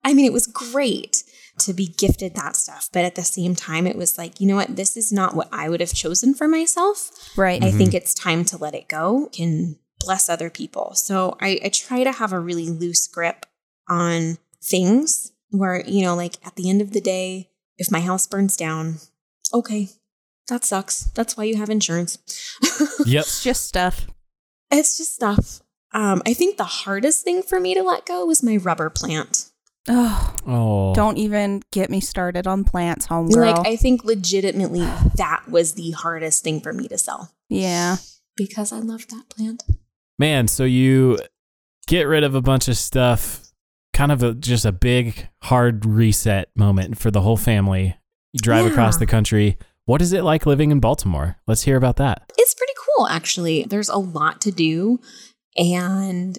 [0.04, 1.23] I mean, it was great
[1.59, 4.55] to be gifted that stuff, but at the same time it was like, you know
[4.55, 7.11] what, this is not what I would have chosen for myself.
[7.37, 7.63] Right.
[7.63, 7.77] I Mhm.
[7.77, 10.93] think it's time to let it go and bless other people.
[10.95, 13.45] So I, I try to have a really loose grip
[13.87, 18.27] on things where, you know, like at the end of the day, if my house
[18.27, 18.95] burns down,
[19.53, 19.89] okay,
[20.49, 21.05] that sucks.
[21.15, 22.17] That's why you have insurance.
[23.05, 23.21] Yep.
[23.23, 24.07] It's just stuff.
[24.71, 25.61] it's just stuff.
[25.93, 29.44] Um, I think the hardest thing for me to let go was my rubber plant.
[29.87, 30.93] Oh, Oh.
[30.95, 33.55] don't even get me started on plants, homegirl.
[33.57, 34.81] Like, I think legitimately
[35.15, 37.97] that was the hardest thing for me to sell yeah.
[38.35, 39.63] because I love that plant.
[40.17, 41.19] Man, so you
[41.87, 43.41] get rid of a bunch of stuff,
[43.93, 47.95] kind of a, just a big hard reset moment for the whole family.
[48.33, 48.71] You drive Yeah.
[48.71, 49.57] across the country.
[49.85, 51.37] What is it like living in Baltimore?
[51.47, 52.31] Let's hear about that.
[52.39, 53.63] It's pretty cool, actually.
[53.65, 54.99] There's a lot to do,
[55.55, 56.37] and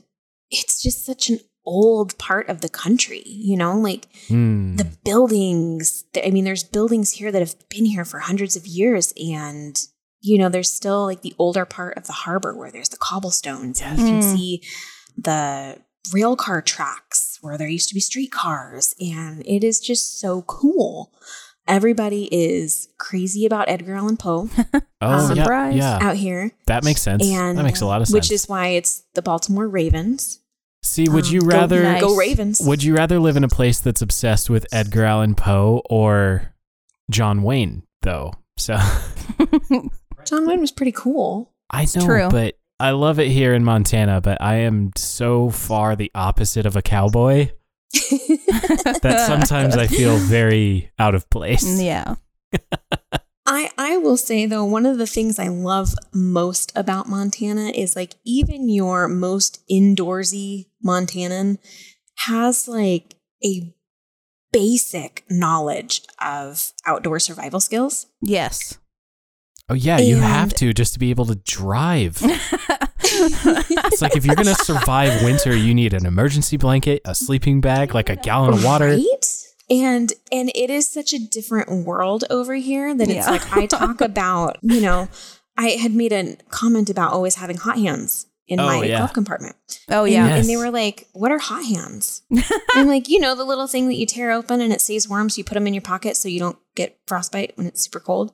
[0.51, 4.77] it's just such an old part of the country, you know, like Hmm.
[4.77, 6.05] the buildings.
[6.25, 9.77] I mean, there's buildings here that have been here for hundreds of years, and
[10.23, 13.81] you know, there's still like the older part of the harbor where there's the cobblestones
[13.81, 14.37] and you can Mm.
[14.37, 14.63] see
[15.17, 15.79] the
[16.13, 18.95] rail car tracks where there used to be streetcars.
[18.99, 21.13] And it is just so cool.
[21.69, 24.49] Everybody is crazy about Edgar Allan Poe
[25.01, 25.77] Oh, yeah, Surprise.
[25.77, 25.99] yeah.
[26.01, 26.51] out here.
[26.67, 27.25] That makes sense.
[27.25, 28.15] And that makes a lot of sense.
[28.15, 30.41] Which is why it's the Baltimore Ravens.
[30.87, 32.01] See, would Um, you go- rather Nice.
[32.01, 32.61] Go Ravens.
[32.65, 36.53] would you rather live in a place that's obsessed with Edgar Allan Poe or
[37.11, 38.33] John Wayne though?
[38.59, 38.77] So
[40.25, 41.53] John Wayne was pretty cool.
[41.71, 42.29] I know, true.
[42.31, 46.77] but I love it here in Montana, but I am so far the opposite of
[46.77, 47.51] a cowboy
[47.93, 51.65] that sometimes I feel very out of place.
[51.81, 52.17] yeah.
[53.49, 57.95] I I will say though, one of the things I love most about Montana is
[57.95, 61.59] like even your most indoorsy Montanan
[62.27, 63.75] has like a
[64.53, 68.07] basic knowledge of outdoor survival skills.
[68.23, 68.79] Yes.
[69.69, 72.23] Oh yeah, you have to just to be able to drive.
[73.19, 77.95] It's like if you're gonna survive winter, you need an emergency blanket, a sleeping bag,
[77.95, 78.89] like a gallon of water.
[78.89, 79.37] Right?
[79.71, 83.31] And and it is such a different world over here that it's Yeah.
[83.31, 85.09] like I talk about, you know,
[85.57, 88.99] I had made a comment about always having hot hands in Oh, my yeah.
[88.99, 89.57] glove compartment.
[89.91, 90.27] Oh And- yeah.
[90.29, 90.41] Yes.
[90.41, 92.23] And they were like, What are hot hands?
[92.75, 95.29] I'm like, You know, the little thing that you tear open and it stays warm.
[95.31, 98.01] So you put them in your pocket so you don't get frostbite when it's super
[98.01, 98.33] cold.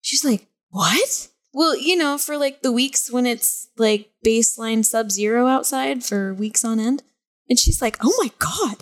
[0.00, 1.28] She's like, What?
[1.52, 6.32] Well, you know, for like the weeks when it's like baseline sub zero outside for
[6.32, 7.02] weeks on end.
[7.48, 8.76] And she's like, Oh my God,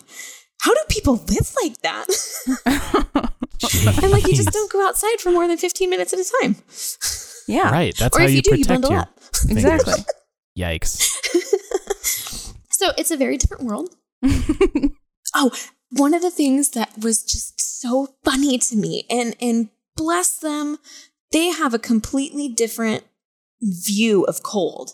[0.60, 2.06] how do people live like that?
[4.02, 6.56] I'm like, You just don't go outside for more than 15 minutes at a time.
[7.48, 7.70] yeah.
[7.70, 9.18] Right, that's or how if you, you do, you bundle your up.
[9.34, 9.64] fingers.
[9.64, 9.94] Exactly.
[10.58, 11.14] Yikes.
[12.78, 13.94] So it's a very different world.
[15.34, 15.50] Oh,
[15.90, 20.78] one of the things that was just so funny to me, and and bless them,
[21.32, 23.04] they have a completely different
[23.60, 24.92] view of cold.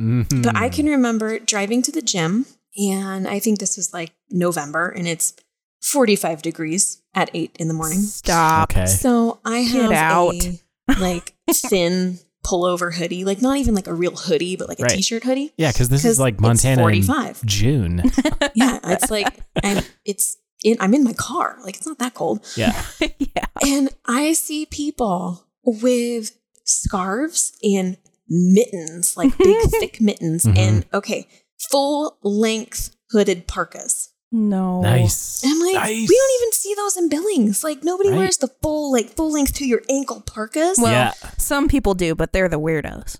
[0.00, 0.42] Mhm.
[0.42, 2.46] But I can remember driving to the gym,
[2.78, 5.34] and I think this was like November, and it's
[5.82, 7.98] 45 degrees at eight in the morning.
[7.98, 8.70] Stop.
[8.70, 8.86] Okay.
[8.86, 10.34] So I have out.
[10.34, 10.60] a
[11.00, 15.04] like thin pullover hoodie, like not even like a real hoodie, but like a Right.
[15.04, 15.52] shirt hoodie.
[15.56, 17.44] Yeah, because this is like it's Montana in 45.
[17.44, 18.02] June.
[18.54, 19.26] Yeah, it's like
[19.64, 21.58] I'm it's in I'm in my car.
[21.64, 22.44] Like it's not that cold.
[22.56, 22.80] Yeah.
[23.18, 23.46] yeah.
[23.66, 27.96] And I see people with scarves and
[28.28, 30.58] mittens, like big thick mittens, Mhm.
[30.58, 31.28] and okay,
[31.70, 34.10] full length hooded parkas.
[34.32, 34.82] No.
[34.82, 35.42] Nice.
[35.44, 36.08] And I'm like, nice.
[36.08, 37.62] we don't even see those in Billings.
[37.64, 38.18] Like nobody Right.
[38.18, 40.78] wears the full, like full length to your ankle parkas.
[40.78, 41.12] Well, Yeah.
[41.38, 43.18] some people do, but they're the weirdos.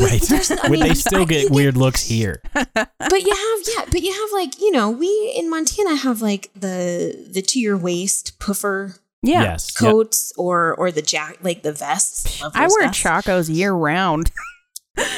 [0.00, 0.20] Right.
[0.22, 2.40] there's- I mean, they still get weird looks here?
[2.52, 6.50] but you have yeah but you have like you know we in montana have like
[6.58, 9.42] the the to your waist puffer Yeah.
[9.42, 9.72] Yes.
[9.80, 9.90] Yep.
[9.90, 13.02] coats or or the jack like the vests I wear vests.
[13.02, 14.30] chacos year round.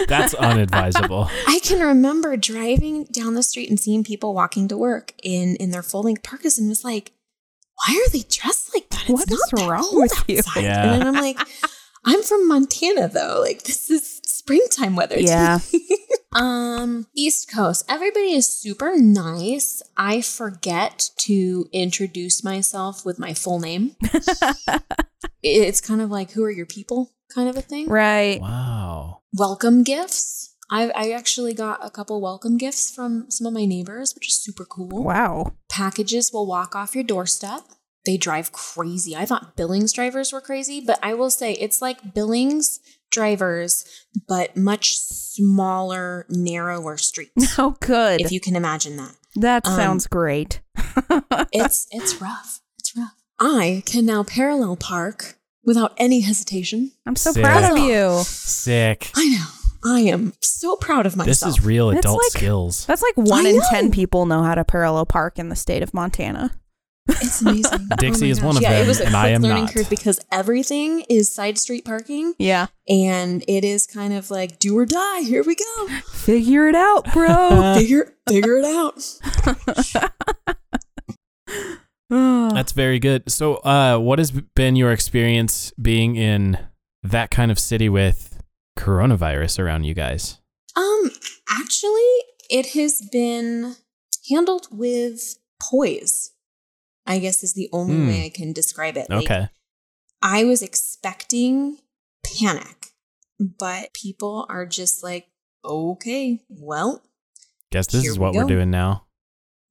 [0.09, 1.29] That's unadvisable.
[1.49, 5.71] i can remember driving down the street and seeing people walking to work in in
[5.71, 7.13] their full-length parkas and was like
[7.87, 10.39] why are they dressed like that it's What is wrong with you?
[10.39, 10.63] outside.
[10.65, 10.93] Yeah.
[10.93, 11.39] and then i'm like
[12.05, 15.59] i'm from montana though like this is springtime weather Yeah.
[16.33, 17.87] Um, East Coast.
[17.89, 19.83] Everybody is super nice.
[19.97, 23.97] I forget to introduce myself with my full name.
[25.43, 27.89] it's kind of like, who are your people kind of a thing.
[27.89, 28.41] right.
[28.41, 29.21] Wow.
[29.37, 30.55] Welcome gifts.
[30.71, 34.35] I, I actually got a couple welcome gifts from some of my neighbors, which is
[34.35, 35.05] super cool.
[35.05, 35.53] Wow.
[35.71, 37.61] Packages will walk off your doorstep.
[38.05, 39.15] They drive crazy.
[39.17, 43.85] I thought Billings drivers were crazy, but I will say it's like Billings drivers,
[44.29, 47.55] but much smaller, narrower streets.
[47.59, 48.21] Oh, good.
[48.21, 49.15] if you can imagine that.
[49.37, 50.61] that um, sounds great.
[51.53, 52.61] It's it's rough.
[52.79, 53.15] It's rough.
[53.39, 55.36] I can now parallel park
[55.67, 56.93] without any hesitation.
[57.05, 57.43] I'm so Sick.
[57.45, 58.23] proud of you.
[58.25, 59.11] Sick.
[59.15, 59.45] I know.
[59.85, 61.27] I am so proud of myself.
[61.29, 62.87] This is real It's adult like- skills.
[62.87, 63.65] That's like one I in know.
[63.71, 66.53] 10 people know how to parallel park in the state of Montana.
[67.09, 67.87] It's amazing.
[67.99, 68.57] Dixie oh my is one gosh.
[68.57, 69.75] of yeah, them, it was a and quick I am learning not.
[69.75, 72.67] curve because everything is side street parking, Yeah.
[72.89, 75.21] and it is kind of like do or die.
[75.21, 75.87] Here we go.
[76.15, 77.75] Figure it out, bro.
[77.79, 80.11] figure figure it out.
[82.11, 83.31] That's very good.
[83.31, 86.59] So, uh, what has been your experience being in
[87.03, 88.43] that kind of city with
[88.79, 90.41] coronavirus around you guys?
[90.77, 91.11] Um,
[91.51, 92.13] actually,
[92.51, 93.77] it has been
[94.31, 96.31] handled with poise.
[97.07, 98.09] I guess is the only Hmm.
[98.09, 99.09] way I can describe it.
[99.09, 99.49] Like, Okay.
[100.23, 101.79] I was expecting
[102.25, 102.89] panic,
[103.39, 105.29] but people are just like,
[105.65, 107.03] okay, well,
[107.73, 109.07] Guess this is we what we're doing now.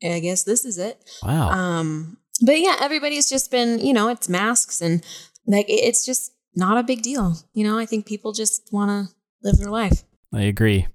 [0.03, 1.01] I guess this is it.
[1.23, 1.49] Wow.
[1.49, 5.03] Um, but yeah, everybody's just been, you know, it's masks and
[5.47, 7.38] like it's just not a big deal.
[7.53, 9.13] You know, I think people just want to
[9.43, 10.03] live their life.
[10.33, 10.88] I agree.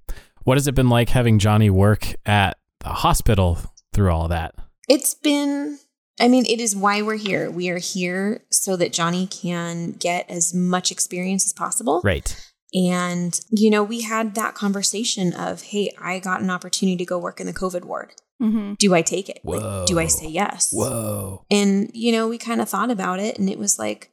[0.44, 3.58] What has it been like having Johnny work at the hospital
[3.92, 4.54] through all that?
[4.88, 5.78] It's been,
[6.18, 7.50] I mean, it is why we're here.
[7.50, 12.00] We are here so that Johnny can get as much experience as possible.
[12.02, 12.34] Right.
[12.72, 17.18] And, you know, we had that conversation of, hey, I got an opportunity to go
[17.18, 18.12] work in the COVID ward.
[18.40, 18.74] Mm-hmm.
[18.78, 19.40] Do I take it?
[19.44, 20.70] Like, do I say yes?
[20.72, 21.44] Whoa.
[21.50, 24.10] And, you know, we kind of thought about it and it was like,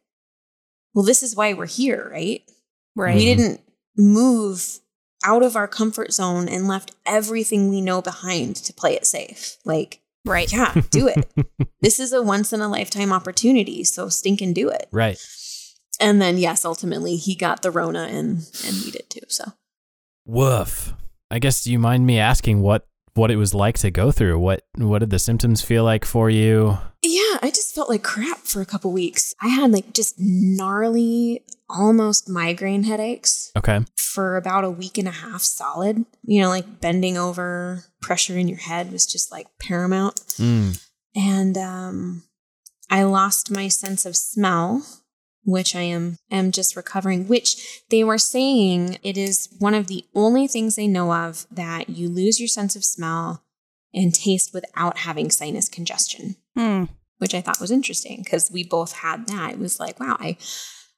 [0.93, 2.41] well, this is why we're here, right?
[2.95, 3.15] Right.
[3.15, 3.61] We didn't
[3.95, 4.79] move
[5.25, 9.57] out of our comfort zone and left everything we know behind to play it safe.
[9.65, 10.51] Like, Right.
[10.51, 11.25] yeah, do it.
[11.81, 14.87] this is a once in a lifetime opportunity, so stink and do it.
[14.91, 15.17] Right.
[16.01, 19.21] And then yes, ultimately he got the Rona and and we did too.
[19.29, 19.45] So
[20.25, 20.93] Woof.
[21.31, 22.85] I guess do you mind me asking what
[23.17, 24.39] what it was like to go through?
[24.39, 26.77] What what did the symptoms feel like for you?
[27.03, 29.33] yeah, I just felt like crap for a couple weeks.
[29.41, 33.79] I had like just gnarly, almost migraine headaches Okay.
[33.95, 36.05] for about a week and a half solid.
[36.23, 40.15] You know, like bending over, pressure in your head was just like paramount.
[40.37, 40.83] Mm.
[41.15, 42.23] and um,
[42.89, 44.85] I lost my sense of smell,
[45.47, 47.27] which I am am just recovering.
[47.27, 51.89] Which they were saying it is one of the only things they know of that
[51.89, 53.43] you lose your sense of smell
[53.93, 56.83] and taste without having sinus congestion, Hmm.
[57.19, 59.53] which I thought was interesting because we both had that.
[59.53, 60.37] It was like, wow, I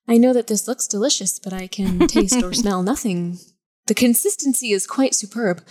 [0.07, 3.37] I know that this looks delicious, but I can taste or smell nothing.
[3.85, 5.63] The consistency is quite superb.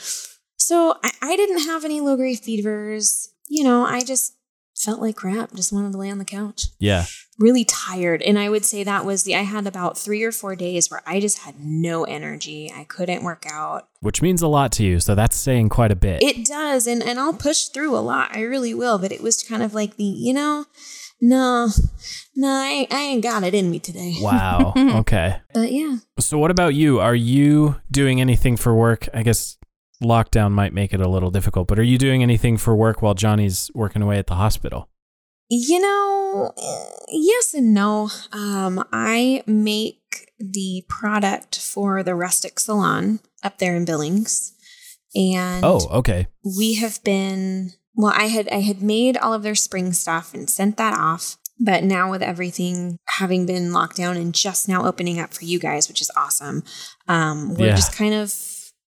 [0.56, 3.28] So I, I didn't have any low grade fevers.
[3.48, 4.34] You know, I just
[4.78, 5.52] felt like crap.
[5.54, 6.66] Just wanted to lay on the couch.
[6.78, 7.06] Yeah.
[7.38, 8.22] Really tired.
[8.22, 11.02] And I would say that was the, I had about three or four days where
[11.06, 12.72] I just had no energy.
[12.74, 13.88] I couldn't work out.
[14.00, 16.22] Which means a lot to you, so that's saying quite a bit.
[16.22, 16.86] It does.
[16.86, 18.34] And, and I'll push through a lot.
[18.34, 18.98] I really will.
[18.98, 20.66] But it was kind of like the, you know,
[21.20, 21.68] no,
[22.36, 24.14] no, I, I ain't got it in me today.
[24.20, 24.72] wow.
[24.78, 25.40] okay.
[25.52, 25.96] But yeah.
[26.20, 27.00] So what about you?
[27.00, 29.08] Are you doing anything for work?
[29.12, 29.57] I guess
[30.02, 33.14] lockdown might make it a little difficult, but are you doing anything for work while
[33.14, 34.88] Johnny's working away at the hospital?
[35.50, 38.10] You know, eh, yes and no.
[38.32, 44.52] Um, I make the product for the Rustic Salon up there in Billings,
[45.14, 46.26] and Oh, okay.
[46.58, 47.72] we have been.
[47.94, 51.38] Well, I had I had made all of their spring stuff and sent that off,
[51.58, 55.58] but now with everything having been locked down and just now opening up for you
[55.58, 56.62] guys, which is awesome,
[57.08, 57.74] um, we're Yeah.
[57.74, 58.32] just kind of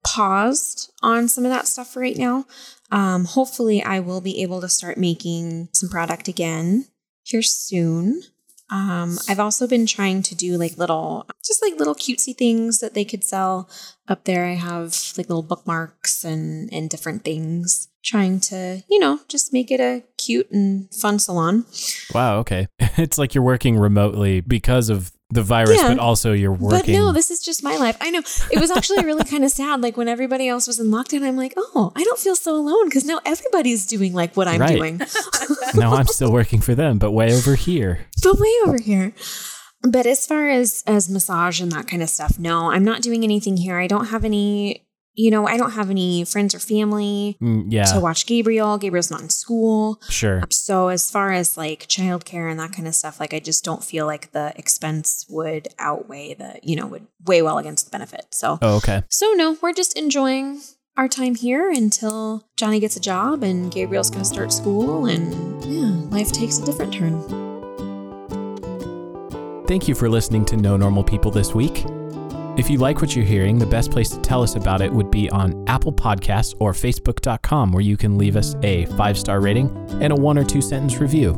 [0.05, 2.45] paused on some of that stuff right now.
[2.91, 6.85] Um, hopefully, I will be able to start making some product again
[7.23, 8.23] here soon.
[8.69, 12.93] Um, I've also been trying to do like little, just like little cutesy things that
[12.93, 13.69] they could sell
[14.07, 14.45] up there.
[14.45, 17.87] I have like little bookmarks and and different things.
[18.03, 21.65] Trying to, you know, just make it a cute and fun salon.
[22.13, 22.67] Wow, okay.
[22.97, 25.89] It's like you're working remotely because of the virus, Yeah.
[25.89, 26.93] but also you're working.
[26.95, 27.97] But no, this is just my life.
[27.99, 28.21] I know
[28.51, 29.81] it was actually really kind of sad.
[29.81, 32.87] Like when everybody else was in lockdown, I'm like, oh, I don't feel so alone
[32.87, 34.75] because now everybody's doing like what I'm Right.
[34.77, 35.01] doing.
[35.75, 38.05] now I'm still working for them, but way over here.
[38.23, 39.11] but way over here.
[39.83, 43.23] But as far as as massage and that kind of stuff, no, I'm not doing
[43.23, 43.77] anything here.
[43.77, 44.86] I don't have any,
[45.19, 48.77] you know, I don't have any friends or family Mm, yeah, to watch Gabriel.
[48.77, 49.99] Gabriel's not in school.
[50.09, 50.43] sure.
[50.51, 53.83] So as far as like childcare and that kind of stuff, like I just don't
[53.83, 58.27] feel like the expense would outweigh the, you know, would weigh well against the benefit.
[58.31, 59.01] So Oh, okay.
[59.09, 60.61] so no, we're just enjoying
[60.95, 65.33] our time here until Johnny gets a job and Gabriel's gonna start school and
[65.65, 67.23] yeah, life takes a different turn.
[69.67, 71.83] Thank you for listening to Know Normal People this week.
[72.57, 75.11] If you like what you're hearing, the best place to tell us about it would
[75.11, 79.69] be on Apple Podcasts or Facebook.com, where you can leave us a five star rating
[80.01, 81.37] and a one or two sentence review.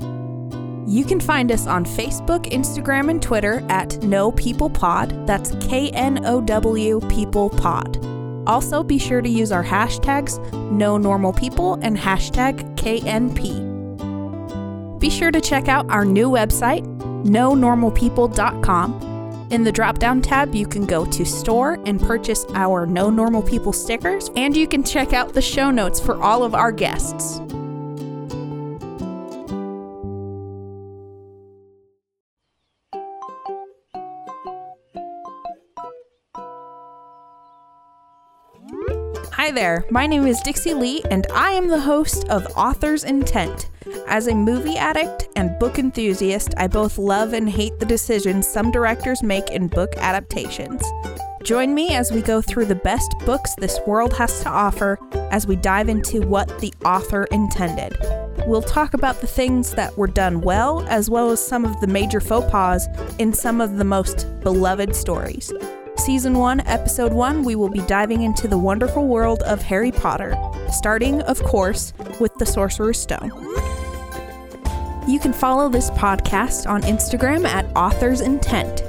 [0.87, 5.27] You can find us on Facebook, Instagram, and Twitter at No People Pod.
[5.27, 7.97] That's K N O W People Pod.
[8.47, 10.39] Also, be sure to use our hashtags
[10.71, 13.67] Know Normal People and hashtag KNP.
[14.99, 16.85] Be sure to check out our new website,
[17.25, 19.08] KnowNormalPeople.com.
[19.51, 23.41] In the drop down tab, you can go to store and purchase our Know Normal
[23.41, 27.41] People stickers, and you can check out the show notes for all of our guests.
[39.33, 43.71] Hi there, my name is Dixie Lee, and I am the host of Author's Intent.
[44.07, 48.71] As a movie addict and book enthusiast, I both love and hate the decisions some
[48.71, 50.83] directors make in book adaptations.
[51.43, 54.99] Join me as we go through the best books this world has to offer
[55.31, 57.97] as we dive into what the author intended.
[58.45, 61.87] we'll talk about the things that were done well, as well as some of the
[61.87, 62.87] major faux pas
[63.19, 65.51] in some of the most beloved stories.
[65.99, 70.33] Season 1, Episode 1, we will be diving into the wonderful world of Harry Potter,
[70.71, 73.31] starting, of course, with the Sorcerer's Stone.
[75.05, 78.81] You can follow this podcast on Instagram at Author's Intent.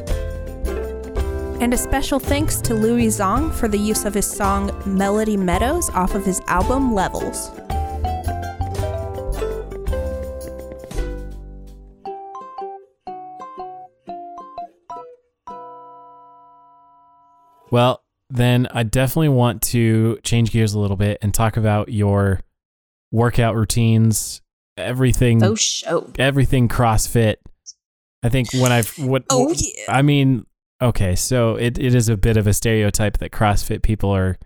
[1.60, 5.90] And a special thanks to Louie Zong for the use of his song Melody Meadows
[5.90, 7.50] off of his album Levels.
[17.70, 22.40] Well, then I definitely want to change gears a little bit and talk about your
[23.12, 24.40] workout routines,
[24.76, 26.06] everything, Oh, show.
[26.08, 26.12] Oh.
[26.18, 27.36] everything CrossFit.
[28.22, 29.84] I think when I've what Oh, yeah.
[29.88, 30.46] I mean,
[30.80, 34.38] okay, so it, it is a bit of a stereotype that CrossFit people are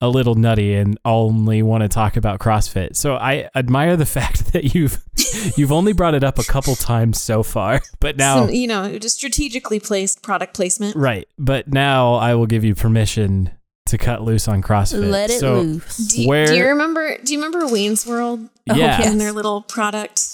[0.00, 2.96] a little nutty and only want to talk about CrossFit.
[2.96, 4.98] So I admire the fact that you've
[5.56, 8.98] you've only brought it up a couple times so far, but now Some, you know,
[8.98, 10.96] just strategically placed product placement.
[10.96, 13.50] right, but now I will give you permission
[13.86, 15.10] to cut loose on CrossFit.
[15.10, 15.96] Let it so, loose.
[15.96, 17.18] Do, you- Where- do you remember?
[17.22, 19.02] Do you remember Wayne's World Yeah.
[19.02, 20.26] and their little product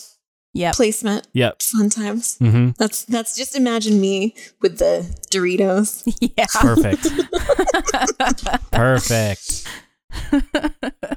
[0.57, 0.75] Yep.
[0.75, 1.29] placement?
[1.33, 1.63] Yep.
[1.63, 2.37] Fun times.
[2.39, 6.03] hmm That's that's just imagine me with the Doritos.
[6.37, 6.47] Yeah.
[6.61, 7.07] Perfect.
[8.73, 9.65] Perfect.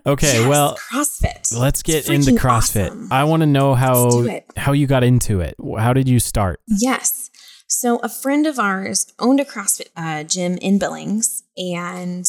[0.06, 1.58] Okay, Yes, well, CrossFit.
[1.58, 2.88] let's get into CrossFit.
[2.90, 3.08] awesome.
[3.12, 4.28] I want to know how
[4.58, 5.56] how you got into it.
[5.78, 6.60] How did you start?
[6.68, 7.30] Yes.
[7.68, 12.28] So a friend of ours owned a CrossFit uh, gym in Billings and,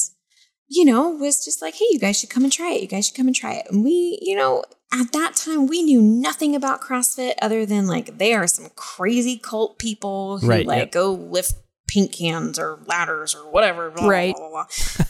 [0.68, 2.82] you know, was just like, hey, you guys should come and try it.
[2.82, 3.66] You guys should come and try it.
[3.70, 4.62] And we, you know,
[4.92, 9.38] at that time, we knew nothing about CrossFit other than like they are some crazy
[9.38, 10.92] cult people who Right, like yep.
[10.92, 11.54] go lift
[11.88, 13.90] paint cans or ladders or whatever.
[13.90, 14.36] blah, blah, Right.
[14.36, 14.66] blah, blah.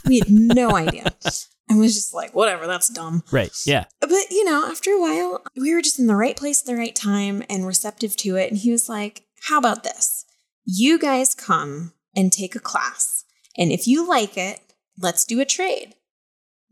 [0.06, 1.14] We had no idea.
[1.68, 3.22] And was just like, whatever, that's dumb.
[3.30, 3.52] Right.
[3.64, 3.84] Yeah.
[4.00, 6.76] But you know, after a while, we were just in the right place at the
[6.76, 8.50] right time and receptive to it.
[8.50, 10.24] And he was like, How about this?
[10.64, 13.24] You guys come and take a class.
[13.56, 14.60] And if you like it,
[14.98, 15.94] let's do a trade.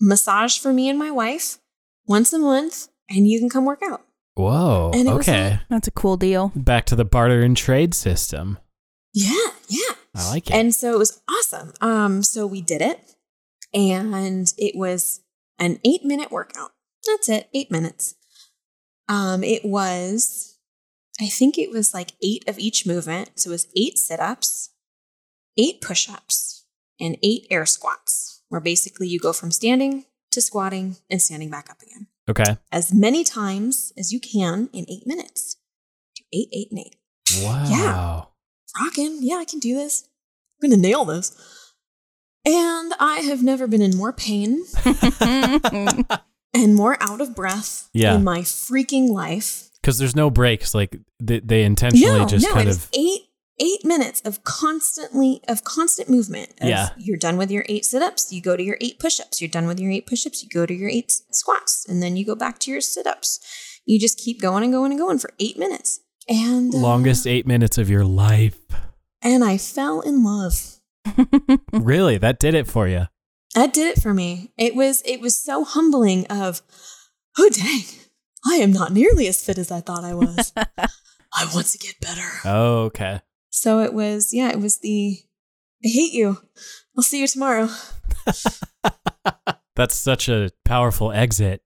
[0.00, 1.59] Massage for me and my wife
[2.06, 4.02] once a month, and you can come work out.
[4.34, 4.92] Whoa.
[4.94, 5.61] And it was okay.
[5.68, 6.52] That's a cool deal.
[6.54, 8.59] Back to the barter and trade system.
[9.12, 9.94] Yeah, yeah.
[10.14, 10.54] I like it.
[10.54, 11.72] And so it was awesome.
[11.80, 13.00] Um, so we did it,
[13.74, 15.20] and it was
[15.59, 16.70] an eight minute workout.
[17.06, 18.14] That's it, eight minutes.
[19.09, 20.59] Um, it was,
[21.20, 23.40] I think it was like eight of each movement.
[23.40, 24.70] So it was eight sit ups,
[25.56, 26.66] eight push ups,
[27.00, 31.70] and eight air squats, where basically you go from standing to squatting and standing back
[31.70, 32.56] up again okay.
[32.72, 35.56] as many times as you can in eight minutes.
[36.16, 36.96] Do eight, eight, and eight
[37.42, 38.28] Wow.
[38.80, 39.18] rocking.
[39.22, 40.08] Yeah, I can do this.
[40.62, 41.32] I'm going to nail this.
[42.44, 44.64] And I have never been in more pain
[45.20, 48.14] and more out of breath Yeah.
[48.14, 49.68] in my freaking life.
[49.80, 50.74] Because there's no breaks.
[50.74, 52.88] Like they, they intentionally no, just no, kind of.
[52.92, 53.22] eight
[53.61, 56.50] eight minutes of constantly of constant movement.
[56.61, 56.90] of Yeah.
[56.96, 59.40] you're done with your eight sit-ups, you go to your eight push-ups.
[59.40, 62.24] You're done with your eight push-ups, you go to your eight squats, and then you
[62.24, 63.40] go back to your sit-ups.
[63.84, 66.00] You just keep going and going and going for eight minutes.
[66.28, 68.59] And uh, Longest eight minutes of your life.
[69.22, 70.76] and I fell in love.
[71.72, 72.18] really?
[72.18, 73.06] That did it for you.
[73.54, 76.61] that did it for me it was it was so humbling of
[77.38, 77.82] oh dang
[78.46, 81.94] i am not nearly as fit as i thought i was i want to get
[81.98, 83.20] better Oh, okay.
[83.59, 85.18] So it was yeah it was the
[85.84, 86.38] i hate you.
[86.96, 87.68] I'll see you tomorrow.
[89.76, 91.62] That's such a powerful exit.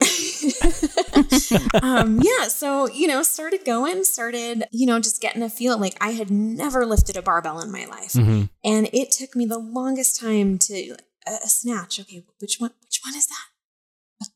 [1.82, 5.96] um yeah so you know started going started you know just getting a feel like
[6.00, 8.12] i had never lifted a barbell in my life.
[8.12, 10.96] Hmm and it took me the longest time to
[11.26, 13.46] a, a snatch okay which one which one is that?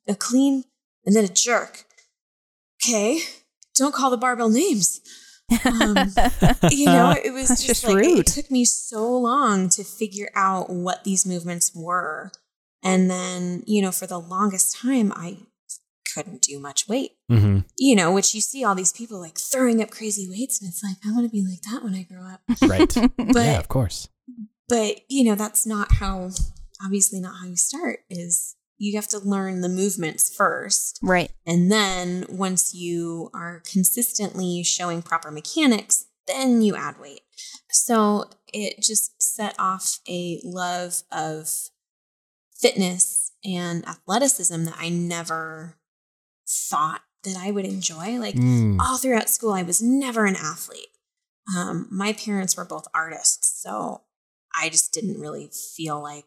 [0.09, 0.65] A, a clean
[1.07, 1.85] and then a jerk.
[2.85, 3.21] Okay
[3.77, 5.01] don't call the barbell names
[5.65, 5.97] um,
[6.71, 8.19] you know it was just, just like it- rude.
[8.21, 12.31] it took me so long to figure out what these movements were
[12.83, 15.37] and then you know for the longest time i
[16.15, 19.81] couldn't do much weight hmm you know which you see all these people like throwing
[19.83, 22.23] up crazy weights and it's like i want to be like that when i grow
[22.27, 22.93] up Right.
[23.17, 24.09] but yeah, of course.
[24.69, 26.31] but you know that's not how
[26.85, 31.31] obviously not how you start is you have to learn the movements first right.
[31.47, 37.21] and then once you are consistently showing proper mechanics then you add weight
[37.71, 41.49] so it just set off a love of
[42.61, 45.77] fitness and athleticism that i never
[46.49, 48.79] thought that i would enjoy like Mm.
[48.81, 50.89] all throughout school, I was never an athlete.
[51.57, 54.03] Um, my parents were both artists, so
[54.57, 56.25] I just didn't really feel like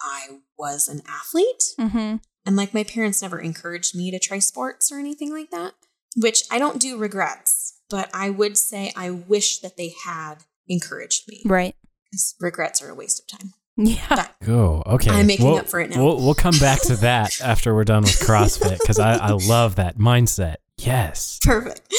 [0.00, 1.62] I was an athlete.
[1.78, 2.16] Mm-hmm.
[2.46, 5.72] And like my parents never encouraged me to try sports or anything like that,
[6.16, 11.28] which I don't do regrets, but I would say I wish that they had encouraged
[11.28, 11.42] me.
[11.46, 11.74] Right.
[12.12, 13.54] 'Cause regrets are a waste of time.
[13.76, 14.28] Yeah.
[14.46, 15.10] Oh, okay.
[15.10, 16.04] I'm making We'll- up for it now.
[16.04, 19.74] We'll, we'll come back to that after we're done with CrossFit because I, I love
[19.76, 20.56] that mindset.
[20.78, 21.38] Yes.
[21.42, 21.92] Perfect.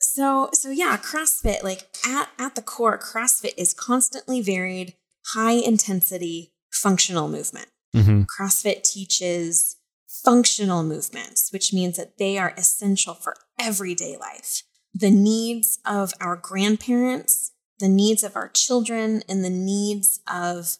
[0.00, 4.94] So so yeah, CrossFit, like at, at the core, CrossFit is constantly varied,
[5.34, 7.68] high intensity functional movement.
[7.94, 9.76] hmm CrossFit teaches
[10.08, 14.62] functional movements, which means that they are essential for everyday life.
[14.94, 20.78] The needs of our grandparents, the needs of our children, and the needs of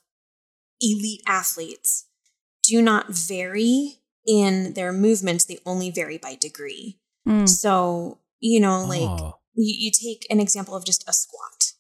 [0.81, 2.07] elite athletes
[2.63, 5.45] do not vary in their movements.
[5.45, 6.99] They only vary by degree.
[7.27, 7.49] Mm.
[7.49, 11.73] So, you know, like Oh, you, you take an example of just a squat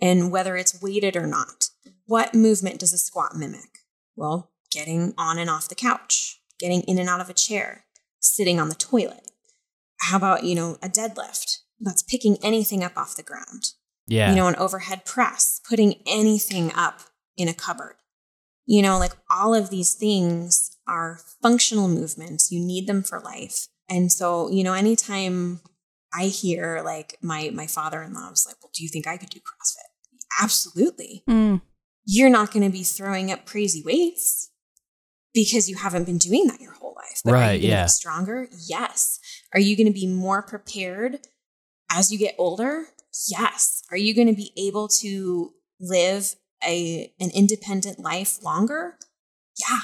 [0.00, 1.70] and whether it's weighted or not.
[2.06, 3.78] What movement does a squat mimic?
[4.16, 7.84] Well, getting on and off the couch, getting in and out of a chair,
[8.20, 9.30] sitting on the toilet.
[10.00, 11.58] How about, you know, a deadlift?
[11.80, 13.72] That's picking anything up off the ground.
[14.06, 14.30] yeah.
[14.30, 17.00] You know, an overhead press, putting anything up
[17.36, 17.96] in a cupboard.
[18.66, 22.50] You know, like all of these things are functional movements.
[22.50, 23.66] You need them for life.
[23.90, 25.60] And so, you know, anytime
[26.14, 29.40] I hear like my my father-in-law was like, "Well, do you think I could do
[29.40, 31.24] CrossFit?" Absolutely.
[31.28, 31.60] Mm.
[32.06, 34.50] You're not going to be throwing up crazy weights
[35.32, 37.20] because you haven't been doing that your whole life.
[37.24, 37.86] But are Right, you yeah.
[37.86, 38.48] stronger?
[38.68, 39.18] Yes.
[39.52, 41.20] Are you going to be more prepared
[41.90, 42.86] as you get older?
[43.28, 43.82] Yes.
[43.90, 46.34] Are you going to be able to live
[46.66, 48.96] a an independent life longer?
[49.60, 49.80] Yeah.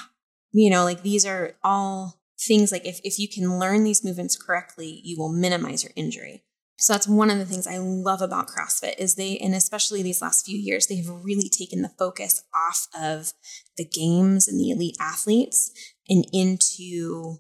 [0.52, 4.36] You know, like these are all things like if, if you can learn these movements
[4.36, 6.42] correctly, you will minimize your injury.
[6.80, 10.22] So that's one of the things I love about CrossFit is they, and especially these
[10.22, 13.34] last few years, they have really taken the focus off of
[13.76, 15.70] the games and the elite athletes
[16.08, 17.36] and into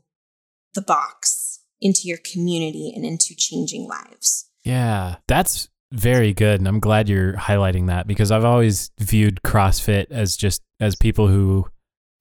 [0.74, 4.50] the box, into your community and into changing lives.
[4.62, 10.08] Yeah, that's very good, and I'm glad you're highlighting that because I've always viewed CrossFit
[10.10, 11.66] as just as people who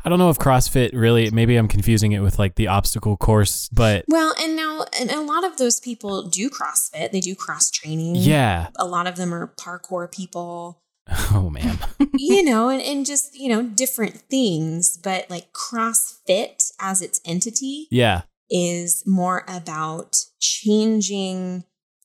[0.06, 3.68] I don't know if CrossFit really maybe I'm confusing it with like the obstacle course,
[3.70, 7.70] but Well, and now, and a lot of those people do CrossFit, they do cross
[7.70, 8.16] training.
[8.16, 8.68] yeah.
[8.78, 10.82] A lot of them are parkour people.
[11.32, 11.80] Oh man.
[12.14, 14.96] you know, and, and just, you know, different things.
[14.98, 18.22] But like CrossFit as its entity Yeah.
[18.50, 21.64] is more about changing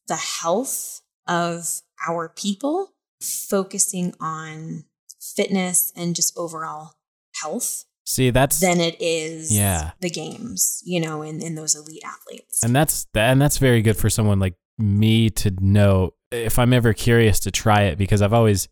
[0.09, 4.85] the health of our people, focusing on
[5.21, 6.93] fitness and just overall
[7.45, 9.93] health See, that's than it is Yeah.
[10.01, 12.63] the games, you know, in, in those elite athletes.
[12.63, 16.93] and that's and that's very good for someone like me to know if I'm ever
[16.93, 18.69] curious to try it because I've always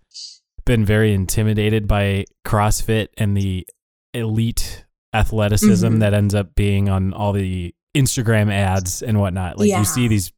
[0.66, 3.66] been very intimidated by CrossFit and the
[4.14, 6.00] elite athleticism Mhm.
[6.00, 9.58] that ends up being on all the Instagram ads and whatnot.
[9.58, 9.78] Like Yeah.
[9.80, 10.32] you see these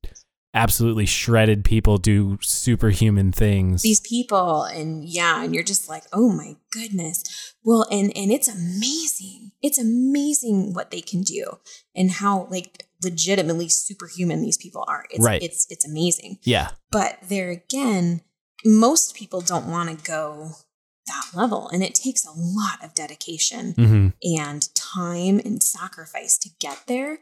[0.54, 3.82] absolutely shredded people do superhuman things.
[3.82, 8.48] these people and yeah and you're just like oh my goodness well and and it's
[8.48, 11.44] amazing it's amazing what they can do
[11.94, 15.42] and how like legitimately superhuman these people are it's Right.
[15.42, 16.70] it's it's amazing yeah.
[16.90, 18.22] but there again
[18.64, 20.52] most people don't want to go
[21.06, 26.48] that level and it takes a lot of dedication hmm and time and sacrifice to
[26.60, 27.18] get there.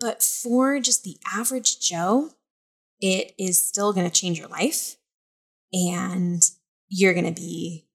[0.00, 2.30] But for just the average Joe,
[3.00, 4.96] it is still going to change your life
[5.72, 6.42] and
[6.88, 7.86] you're going to be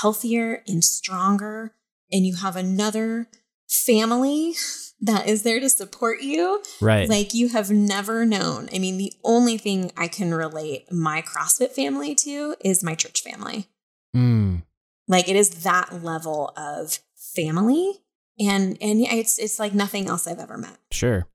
[0.00, 1.72] healthier and stronger.
[2.12, 3.28] And you have another
[3.68, 4.54] family
[5.00, 7.08] that is there to support you Right.
[7.08, 8.68] like you have never known.
[8.72, 13.22] I mean, the only thing I can relate my CrossFit family to is my church
[13.22, 13.66] family.
[14.14, 14.62] Mm.
[15.08, 16.98] Like it is that level of
[17.34, 18.00] family,
[18.38, 20.78] and and yeah, it's it's like nothing else I've ever met.
[20.90, 21.26] Sure.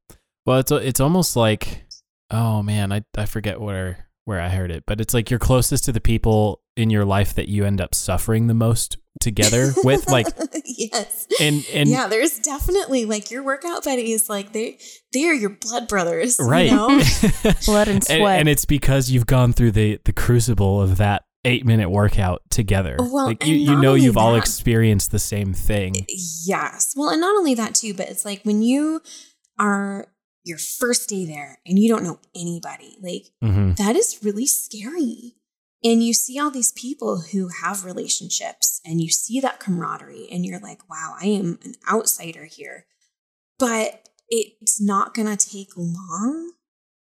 [0.46, 1.86] Well, it's it's almost like
[2.32, 5.86] oh man, I I forget where where I heard it, but it's like you're closest
[5.86, 10.10] to the people in your life that you end up suffering the most together with
[10.10, 10.28] like
[10.66, 12.08] yes, and and yeah.
[12.08, 14.30] There's definitely like your workout buddies.
[14.30, 14.80] Like they
[15.14, 16.72] they are your blood brothers, you right.
[16.72, 16.88] know?
[17.66, 18.40] Blood and and, sweat.
[18.40, 22.96] and it's because you've gone through the the crucible of that 8 minute workout together.
[23.00, 26.06] Well, like you you know you've all experienced the same thing.
[26.08, 26.94] yes.
[26.96, 29.02] Well, and not only that too, but it's like when you
[29.60, 30.08] are
[30.44, 32.98] your first day there and you don't know anybody.
[33.02, 33.76] Like Mhm.
[33.78, 35.36] that is really scary.
[35.84, 40.46] And you see all these people who have relationships and you see that camaraderie and
[40.46, 42.86] you're like, wow, I am an outsider here.
[43.58, 46.54] But it's not going to take long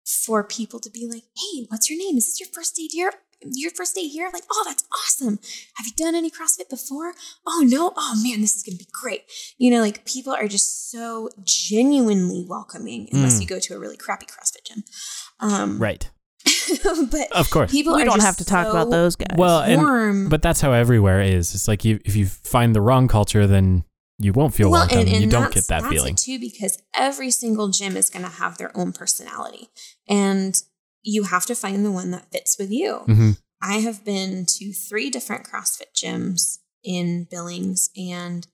[0.04, 2.16] for people to be like, hey, what's your name?
[2.16, 3.12] Is this your first day here?
[3.42, 4.28] Your first day here?
[4.32, 5.38] Like, oh, that's awesome.
[5.76, 7.14] Have you done any CrossFit before?
[7.46, 7.92] Oh, no.
[7.96, 9.22] Oh, man, this is going to be great.
[9.58, 13.40] You know, like people are just so genuinely welcoming unless Mm.
[13.42, 14.84] you go to a really crappy CrossFit gym.
[15.40, 16.10] Um, Right.
[17.10, 17.70] but Of course.
[17.70, 19.36] people we don't have to talk about those guys.
[19.36, 20.28] Well, and warm.
[20.28, 21.54] but that's how everywhere is.
[21.54, 23.84] It's like you if you find the wrong culture, then
[24.18, 24.98] you won't feel welcome.
[25.00, 26.14] and, you don't get that that's feeling.
[26.14, 29.68] it too because every single gym is going to have their own personality,
[30.08, 30.62] and
[31.02, 32.96] you have to find the one that fits with you.
[33.06, 33.30] hmm
[33.60, 38.46] I have been to three different CrossFit gyms in Billings, and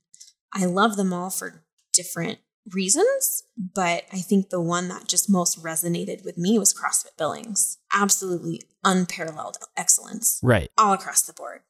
[0.54, 2.38] I love them all for different
[2.72, 3.42] reasons.
[3.74, 7.76] But I think the one that just most resonated with me was CrossFit Billings.
[7.92, 10.70] Absolutely unparalleled excellence Right.
[10.78, 11.60] all across the board.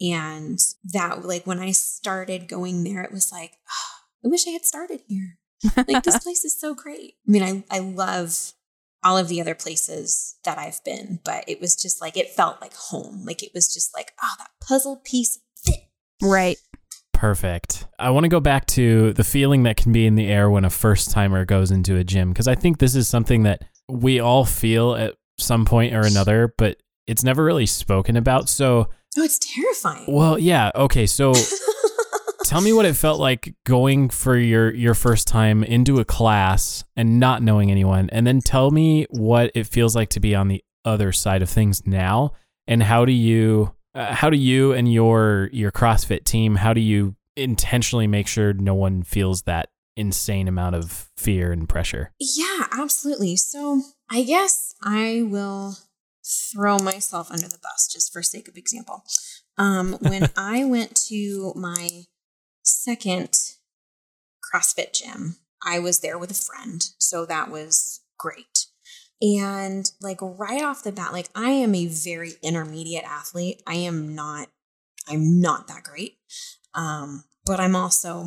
[0.00, 0.58] And
[0.92, 3.52] that, like, when I started going there, it was like,
[4.22, 5.38] I wish I had started here.
[5.88, 7.14] Like, this place is so great.
[7.26, 8.52] I mean, I, I love
[9.04, 12.60] all of the other places that I've been, but it was just like, it felt
[12.60, 13.24] like home.
[13.24, 15.80] Like, it was just like, oh, that puzzle piece fit.
[16.22, 16.56] right.
[17.12, 17.86] Perfect.
[17.98, 20.64] I want to go back to the feeling that can be in the air when
[20.64, 24.18] a first timer goes into a gym because I think this is something that we
[24.18, 28.48] all feel at some point or another, but it's never really spoken about.
[28.48, 30.04] So, Oh, it's terrifying.
[30.08, 30.70] well, yeah.
[30.74, 31.06] Okay.
[31.06, 31.32] So,
[32.52, 36.84] tell me what it felt like going for your your first time into a class
[36.94, 40.48] and not knowing anyone and then tell me what it feels like to be on
[40.48, 42.30] the other side of things now
[42.66, 46.80] and how do you uh, how do you and your your CrossFit team how do
[46.82, 52.66] you intentionally make sure no one feels that insane amount of fear and pressure Yeah,
[52.70, 53.36] absolutely.
[53.36, 53.80] So
[54.10, 55.78] I guess I will
[56.22, 59.04] throw myself under the bus just for sake of example.
[59.56, 62.04] Um, when I went to my
[62.62, 63.38] second
[64.52, 66.82] CrossFit gym, I was there with a friend.
[66.98, 68.66] So that was great.
[69.20, 73.62] And like right off the bat, like I am a very intermediate athlete.
[73.66, 74.48] I am not,
[75.08, 76.18] I'm not that great.
[76.74, 78.24] Um, but I'm also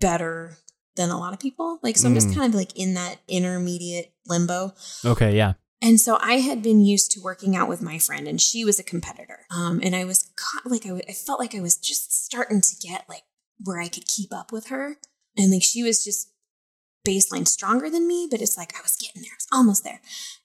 [0.00, 0.56] better
[0.96, 1.78] than a lot of people.
[1.82, 2.34] Like, so I'm just Mm.
[2.34, 4.74] kind of like in that intermediate limbo.
[5.04, 8.40] okay yeah And so I had been used to working out with my friend, and
[8.40, 9.46] she was a competitor.
[9.54, 12.60] Um, and I was caught, like, I, w- I felt like I was just starting
[12.60, 13.22] to get like
[13.64, 14.96] where I could keep up with her.
[15.36, 16.30] And like, she was just
[17.06, 20.00] baseline stronger than me, but it's like I was getting there, I was almost there.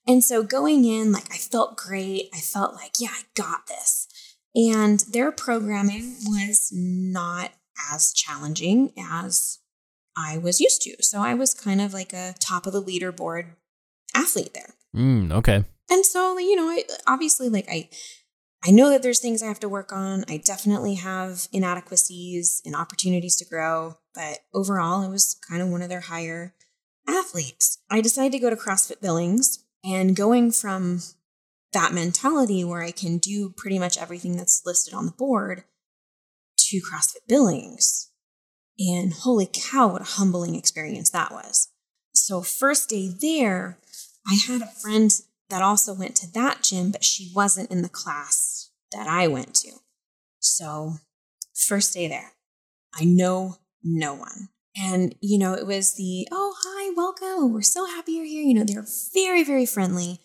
[0.08, 2.30] And so going in, like, I felt great.
[2.34, 4.08] I felt like, yeah, I got this.
[4.56, 7.52] And their programming was not
[7.92, 9.60] as challenging as
[10.16, 10.96] I was used to.
[11.02, 13.56] So I was kind of like a top of the leaderboard
[14.16, 14.76] athlete there.
[14.96, 17.90] mm, okay And so, you know, I, obviously, like I,
[18.66, 20.24] I know that there's things I have to work on.
[20.30, 25.82] I definitely have inadequacies and opportunities to grow, but overall, I was kind of one
[25.82, 26.54] of their higher
[27.08, 27.80] athletes.
[27.90, 31.02] I decided to go to CrossFit Billings, and going from
[31.74, 35.66] that mentality where I can do pretty much everything that's listed on the board
[36.58, 38.12] to CrossFit Billings.
[38.80, 41.70] And holy cow, what a humbling experience that was.
[42.14, 43.80] So, first day there,
[44.26, 45.12] I had a friend
[45.54, 49.54] that also went to that gym, but she wasn't in the class that I went
[49.58, 49.70] to.
[50.40, 50.94] So,
[51.54, 52.32] first day there,
[52.92, 54.50] I know no one.
[54.76, 57.28] And, you know, it was the, oh, hi, welcome.
[57.28, 58.42] Oh, we're so happy you're here.
[58.42, 60.22] You know, they're very, very friendly,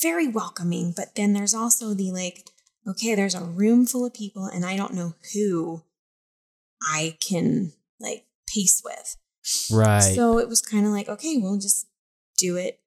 [0.00, 0.94] very welcoming.
[0.96, 2.48] But then there's also the like,
[2.86, 5.82] okay, there's a room full of people and I don't know who
[6.80, 9.16] I can like pace with.
[9.72, 11.88] right So it was kind of like, okay, we'll just
[12.38, 12.78] do it,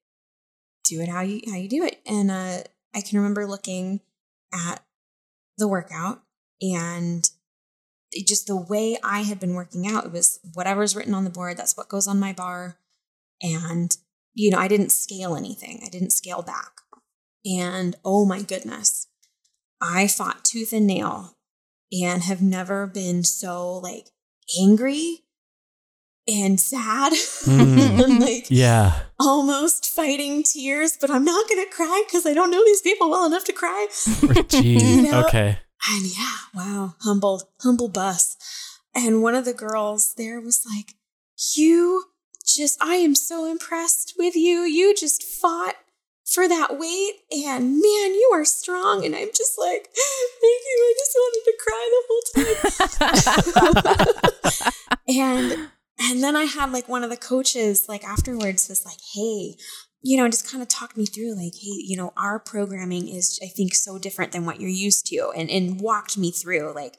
[0.86, 2.02] do it how you how you do it.
[2.06, 2.60] And uh,
[2.94, 4.02] I can remember looking
[4.54, 4.84] at
[5.58, 6.24] the workout
[6.62, 7.30] and
[8.26, 10.06] just the way I had been working out.
[10.06, 11.58] It was whatever's written on the board.
[11.58, 12.78] That's what goes on my bar,
[13.42, 13.96] and
[14.34, 15.82] you know, I didn't scale anything.
[15.86, 16.72] I didn't scale back.
[17.46, 19.08] And oh my goodness,
[19.82, 21.38] I fought tooth and nail
[21.92, 24.08] and have never been so like
[24.60, 25.25] angry
[26.28, 27.14] and sad
[27.46, 28.04] Mm.
[28.04, 32.64] and like yeah almost fighting tears, but I'm not gonna cry because I don't know
[32.66, 33.88] these people well enough to cry.
[34.52, 35.24] You know?
[35.26, 35.60] okay
[35.94, 38.36] And yeah, wow, humble, humble bus.
[38.96, 40.96] And one of the girls there was like,
[41.56, 42.06] You
[42.46, 44.62] just, I am so impressed with you.
[44.62, 45.76] You just fought
[46.26, 49.06] for that weight, and man, you are strong.
[49.06, 49.90] And I'm just like,
[50.42, 50.78] Thank you.
[50.82, 52.24] I just wanted to cry the whole
[54.26, 54.86] time.
[55.08, 55.70] and
[56.00, 59.56] and then I had like one of the coaches like afterwards was like, hey,
[60.02, 63.40] you know, just kind of talked me through like, hey, you know, our programming is
[63.44, 66.98] I think so different than what you're used to and and walked me through like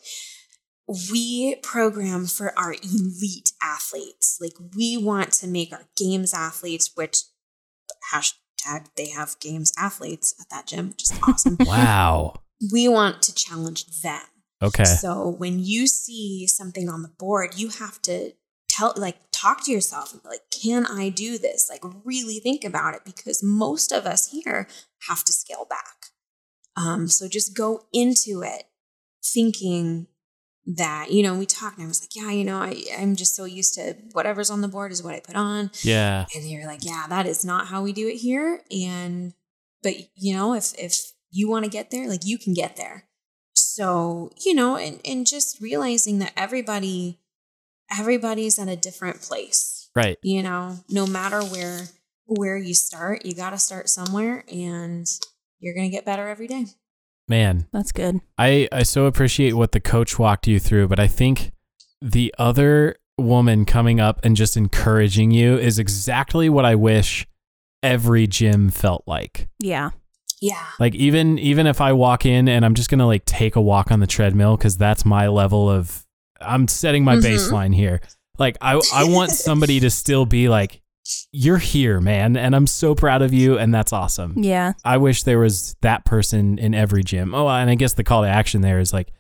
[1.10, 4.38] we program for our elite athletes.
[4.40, 7.18] Like we want to make our games athletes, which
[8.12, 11.56] hashtag they have games athletes at that gym, which is awesome.
[11.66, 12.34] wow
[12.72, 14.22] we want to challenge them.
[14.62, 14.84] Okay.
[14.84, 18.32] So when you see something on the board, you have to
[18.76, 21.68] tell, like, talk to yourself and be like, can I do this?
[21.70, 24.68] Like, really think about it because most of us here
[25.08, 26.06] have to scale back.
[26.76, 28.64] Um, so just go into it
[29.24, 30.06] thinking
[30.66, 33.36] that, you know, we talked and I was like, yeah, you know, I, I'm just
[33.36, 35.70] so used to whatever's on the board is what I put on.
[35.82, 36.26] Yeah.
[36.34, 38.62] And you're like, yeah, that is not how we do it here.
[38.70, 39.32] And,
[39.82, 43.04] but you know, if, if you want to get there, like you can get there.
[43.54, 47.20] So, you know, and, and just realizing that everybody,
[47.90, 50.18] everybody's at a different place, Right.
[50.22, 51.82] you know, no matter where,
[52.26, 55.06] where you start, you got to start somewhere and
[55.60, 56.66] you're going to get better every day.
[57.28, 58.20] Man, That's good.
[58.38, 61.52] I, I so appreciate what the coach walked you through, but I think
[62.00, 67.26] the other woman coming up and just encouraging you is exactly what I wish
[67.82, 69.48] every gym felt like.
[69.58, 69.90] Yeah.
[70.40, 70.66] Yeah.
[70.78, 73.90] Like even even if I walk in and I'm just gonna like take a walk
[73.90, 76.05] on the treadmill because that's my level of
[76.40, 77.22] I'm setting my Mhm.
[77.22, 78.00] baseline here.
[78.38, 80.80] Like I I want somebody to still be like,
[81.32, 84.34] you're here, man, and I'm so proud of you, and that's awesome.
[84.36, 84.72] Yeah.
[84.84, 87.34] I wish there was that person in every gym.
[87.34, 89.12] Oh, and I guess the call to action there is like,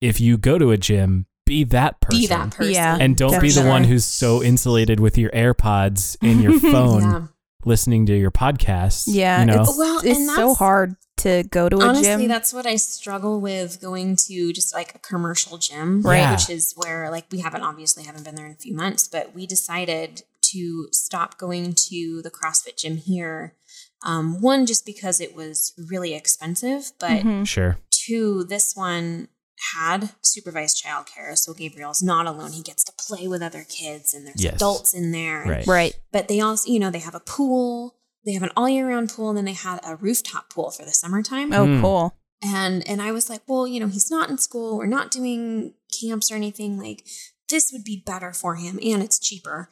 [0.00, 2.20] if you go to a gym, be that person.
[2.20, 2.72] Be that person.
[2.72, 2.96] Yeah.
[2.98, 7.26] And don't be the one who's so insulated with your AirPods in your phone Yeah.
[7.66, 9.04] listening to your podcast.
[9.08, 9.40] Yeah.
[9.40, 9.60] You know?
[9.62, 12.10] It's, Well, it's and so hard to go to a Honestly, gym.
[12.12, 16.18] Honestly, that's what I struggle with going to just like a commercial gym, Right.
[16.18, 16.32] Yeah.
[16.32, 19.34] Which is where like we haven't obviously haven't been there in a few months, but
[19.34, 23.54] we decided to stop going to the CrossFit gym here.
[24.02, 27.46] Um, one, just because it was really expensive, but Mhm.
[27.46, 27.78] Sure.
[27.90, 29.28] two, this one
[29.74, 32.52] had supervised childcare, so Gabriel's not alone.
[32.52, 34.54] He gets to play with other kids, and there's Yes.
[34.54, 35.44] adults in there.
[35.46, 35.66] Right.
[35.66, 35.96] Right.
[36.12, 37.94] but they also, you know, they have a pool.
[38.24, 40.84] They have an all year round pool, and then they had a rooftop pool for
[40.84, 41.52] the summertime.
[41.52, 41.80] Oh, Mm.
[41.80, 42.16] cool.
[42.42, 44.78] And and I was like, well, you know, he's not in school.
[44.78, 46.78] We're not doing camps or anything.
[46.78, 47.06] Like
[47.48, 49.68] this would be better for him, and it's cheaper.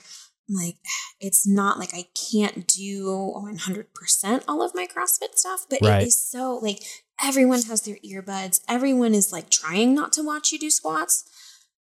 [0.51, 0.77] I'm like,
[1.21, 6.03] it's not like I can't do 100 percent all of my CrossFit stuff, but Right.
[6.03, 6.83] it is so like
[7.23, 8.61] everyone has their earbuds.
[8.69, 11.25] Everyone is like trying not to watch you do squats,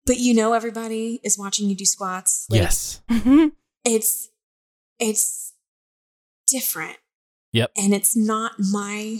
[0.05, 2.45] but you know everybody is watching you do squats.
[2.49, 3.01] Like, yes.
[3.09, 3.51] Mhm.
[3.85, 4.29] it's
[4.99, 5.53] it's
[6.49, 6.97] different
[7.53, 7.71] Yep.
[7.77, 9.19] and it's not my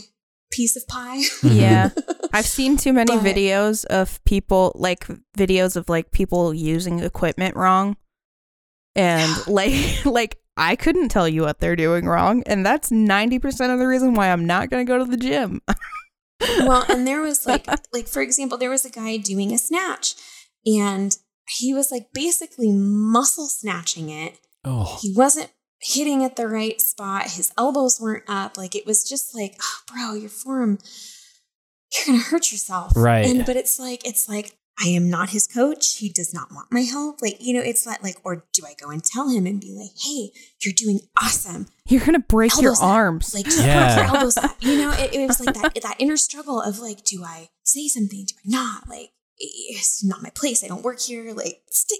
[0.52, 1.48] piece of pie mm-hmm.
[1.56, 1.90] Yeah.
[2.32, 5.06] I've seen too many But- videos of people like
[5.36, 7.96] videos of like people using equipment wrong.
[8.96, 9.74] And like
[10.04, 14.14] like I couldn't tell you what they're doing wrong and that's 90% of the reason
[14.14, 15.60] why I'm not going to go to the gym.
[16.60, 20.14] well and there was like like for example there was a guy doing a snatch
[20.66, 21.16] and
[21.58, 24.98] he was like basically muscle snatching it Oh.
[25.02, 25.50] he wasn't
[25.82, 29.78] hitting at the right spot his elbows weren't up like it was just like oh,
[29.92, 30.78] bro your form,
[31.92, 33.24] you're gonna hurt yourself Right.
[33.26, 36.68] and but it's like it's like i am not his coach he does not want
[36.70, 39.46] my help like you know it's like like or do i go and tell him
[39.46, 40.30] and be like hey
[40.62, 42.82] you're doing awesome You're going to break your up.
[42.82, 43.34] arms.
[43.34, 43.96] like Yeah.
[43.96, 44.56] your elbows up.
[44.60, 47.88] You know, it, it was like that that inner struggle of like, do I say
[47.88, 48.26] something?
[48.26, 48.88] Do I not?
[48.88, 50.62] Like, it's not my place.
[50.62, 51.32] I don't work here.
[51.34, 51.98] Like, stick,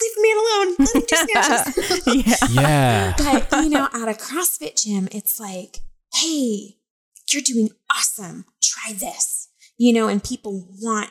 [0.00, 0.76] leave me alone.
[0.78, 2.06] Let me do snatches.
[2.54, 3.14] yeah.
[3.18, 3.44] Yeah.
[3.50, 5.78] but you know, at a CrossFit gym, it's like,
[6.14, 6.76] hey,
[7.32, 8.44] you're doing awesome.
[8.62, 9.48] Try this.
[9.76, 11.10] You know, and people want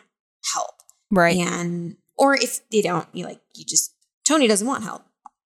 [0.53, 0.71] help.
[1.11, 1.37] Right.
[1.37, 3.93] And or if they don't, you like you just
[4.27, 5.03] Tony doesn't want help.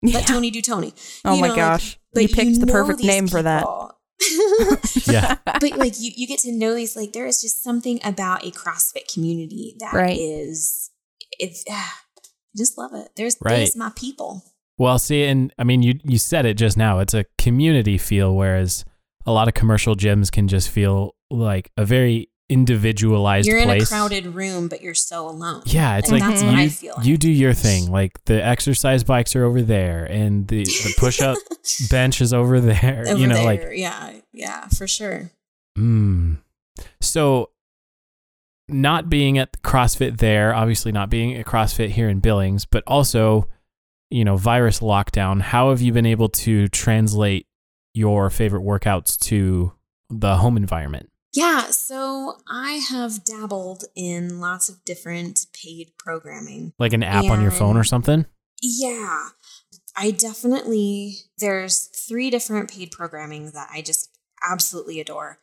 [0.01, 0.19] Yeah.
[0.19, 0.93] Let Tony do Tony.
[1.25, 1.99] Oh You my know, like, gosh.
[2.13, 3.65] but you picked the perfect these name for that.
[5.07, 5.37] Yeah.
[5.45, 8.51] but like you, you get to know these like there is just something about a
[8.51, 10.91] CrossFit community that is
[11.39, 11.49] Right.
[11.49, 12.08] it, ah, I
[12.57, 13.09] just love it.
[13.15, 13.57] There's Right.
[13.57, 14.43] there's my people.
[14.77, 16.99] Well, see, and I mean, you you said it just now.
[16.99, 18.85] It's a community feel, whereas
[19.25, 23.83] a lot of commercial gyms can just feel like a very individualized You're in place.
[23.83, 25.61] a crowded room, but you're so alone.
[25.65, 27.05] Yeah, it's And like that's you, what I feel like.
[27.05, 27.91] you do your thing.
[27.91, 31.37] Like the exercise bikes are over there, and the the push up
[31.91, 33.03] bench is over there.
[33.07, 35.29] Over you know, there, like yeah, yeah, for sure.
[35.77, 36.37] Mm.
[37.01, 37.49] So,
[38.71, 43.47] not being at CrossFit there, obviously not being at CrossFit here in Billings, but also,
[44.09, 45.41] you know, virus lockdown.
[45.41, 47.47] How have you been able to translate
[47.93, 49.73] your favorite workouts to
[50.09, 51.09] the home environment?
[51.33, 56.73] Yeah, so I have dabbled in lots of different paid programming.
[56.79, 58.25] Like an app on your phone or something?
[58.61, 59.29] Yeah.
[59.95, 64.09] I definitely there's three different paid programming that I just
[64.49, 65.39] absolutely adore.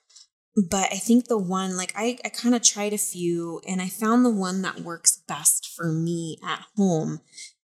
[0.57, 3.89] But I think the one like I, I kind of tried a few and I
[3.89, 7.21] found the one that works best for me at home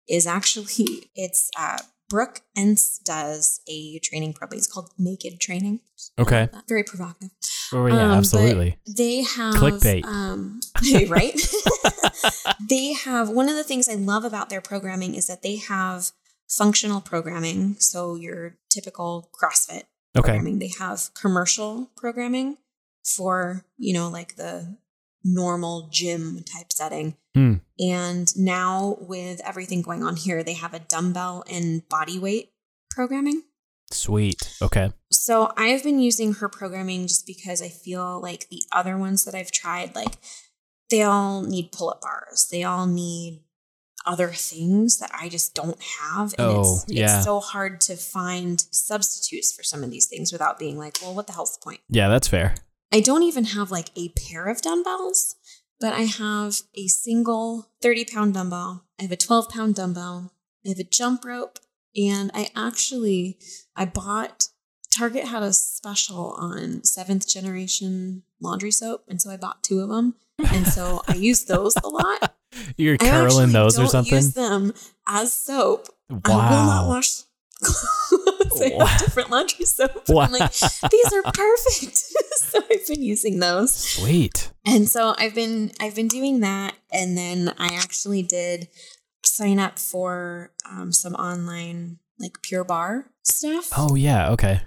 [0.08, 1.78] is actually it's uh
[2.10, 4.58] Brooke Ence does a training program.
[4.58, 5.80] It's called Naked Training.
[6.18, 6.46] Okay.
[6.68, 7.30] Very provocative.
[7.72, 8.76] Oh, yeah, Um, absolutely.
[8.86, 10.04] They have Clickbait.
[10.04, 10.60] Um,
[11.08, 11.34] right?
[12.68, 16.10] they have one of the things I love about their programming is that they have
[16.50, 17.76] functional programming.
[17.78, 19.84] So your typical CrossFit
[20.14, 20.32] Okay.
[20.32, 20.58] programming.
[20.58, 22.58] They have commercial programming
[23.04, 24.76] for, you know, like the
[25.24, 27.16] normal gym type setting.
[27.34, 27.54] Hmm.
[27.78, 32.52] And now with everything going on here, they have a dumbbell and body weight
[32.90, 33.42] programming.
[33.90, 34.56] Sweet.
[34.62, 34.92] Okay.
[35.10, 39.34] So I've been using her programming just because I feel like the other ones that
[39.34, 40.16] I've tried, like
[40.90, 42.48] they all need pull up bars.
[42.50, 43.42] They all need
[44.04, 46.34] other things that I just don't have.
[46.38, 47.16] And Oh, it's, yeah.
[47.16, 51.14] it's so hard to find substitutes for some of these things without being like, well,
[51.14, 51.80] what the hell's the point?
[51.88, 52.56] Yeah, that's fair.
[52.92, 55.36] I don't even have like a pair of dumbbells,
[55.80, 58.84] but I have a single 30 pound dumbbell.
[58.98, 60.32] I have a 12 pound dumbbell.
[60.64, 61.58] I have a jump rope.
[61.96, 63.38] And I actually,
[63.76, 64.48] I bought,
[64.96, 69.04] Target had a special on seventh generation laundry soap.
[69.08, 70.14] And so I bought two of them.
[70.52, 72.34] And so I use those a lot.
[72.76, 74.14] You're curling those or something?
[74.14, 74.74] use them
[75.06, 75.88] as soap.
[76.10, 76.88] I will not Wow.
[76.88, 77.22] wash
[78.88, 80.08] have different laundry soap.
[80.08, 80.22] Wow.
[80.22, 80.52] I'm like,
[80.90, 81.96] these are perfect.
[82.36, 83.74] so I've been using those.
[83.74, 84.50] Sweet.
[84.66, 88.68] And so I've been I've been doing that, and then I actually did
[89.24, 94.30] sign up for um, some online like Pure Barre stuff, Oh, yeah.
[94.30, 94.60] Okay.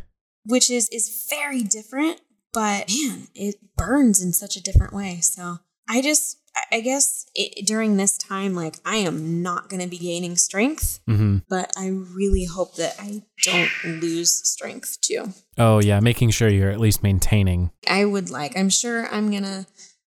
[0.46, 2.22] which is is very different.
[2.54, 5.20] But man, it burns in such a different way.
[5.22, 5.58] So
[5.90, 6.38] I just
[6.72, 11.00] I- guess it, during this time, like I am not going to be gaining strength,
[11.06, 15.34] hmm but I really hope that I don't lose strength too.
[15.58, 16.00] Oh, yeah.
[16.00, 17.72] Making sure you're at least maintaining.
[17.88, 18.58] I would like.
[18.58, 19.68] I'm sure I'm gonna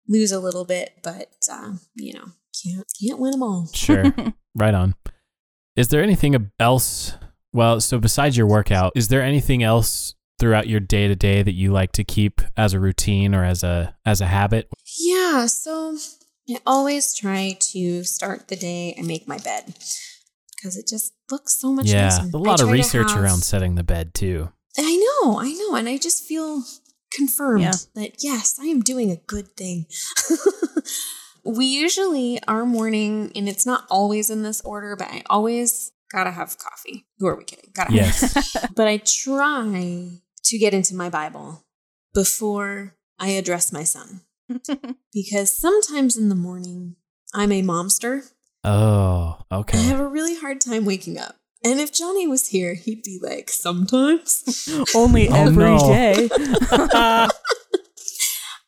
[0.08, 2.26] lose a little bit, but uh, you know,
[2.64, 3.68] can't can't win them all.
[3.74, 4.14] Sure.
[4.56, 4.96] right on.
[5.76, 7.14] Is there anything else?
[7.54, 11.54] Well, so besides your workout, is there anything else throughout your day to day that
[11.54, 14.68] you like to keep as a routine or as a as a habit?
[15.00, 15.98] Yeah, so
[16.50, 19.74] I always try to start the day and make my bed
[20.56, 22.30] because it just looks so much yeah, nicer.
[22.34, 24.50] a I lot of research have- around setting the bed too.
[24.78, 26.64] I know, I know, and I just feel
[27.14, 27.72] confirmed Yeah.
[27.96, 29.86] that yes, I am doing a good thing.
[31.46, 36.32] we usually our morning, and it's not always in this order, but I always gotta
[36.32, 37.06] have coffee.
[37.20, 37.72] Who are we kidding?
[37.74, 38.66] Gotta have Yes.
[38.76, 41.64] but I try to get into my Bible
[42.14, 44.22] before I address my son.
[45.14, 46.96] because sometimes in the morning,
[47.34, 48.32] I'm a momster.
[48.64, 49.78] oh, okay.
[49.80, 51.36] I have a really hard time waking up.
[51.64, 54.70] And if Johnny was here, he'd be like, sometimes.
[54.96, 55.80] Only Oh, every no.
[55.88, 56.30] day.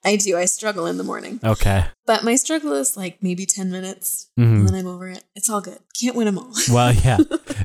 [0.03, 0.37] I do.
[0.37, 1.39] I struggle in the morning.
[1.43, 1.85] okay.
[2.05, 4.59] But my struggle is like maybe 10 minutes Mhm.
[4.59, 5.23] and then I'm over it.
[5.35, 5.79] It's all good.
[5.99, 6.51] Can't win them all.
[6.71, 7.17] Well, yeah.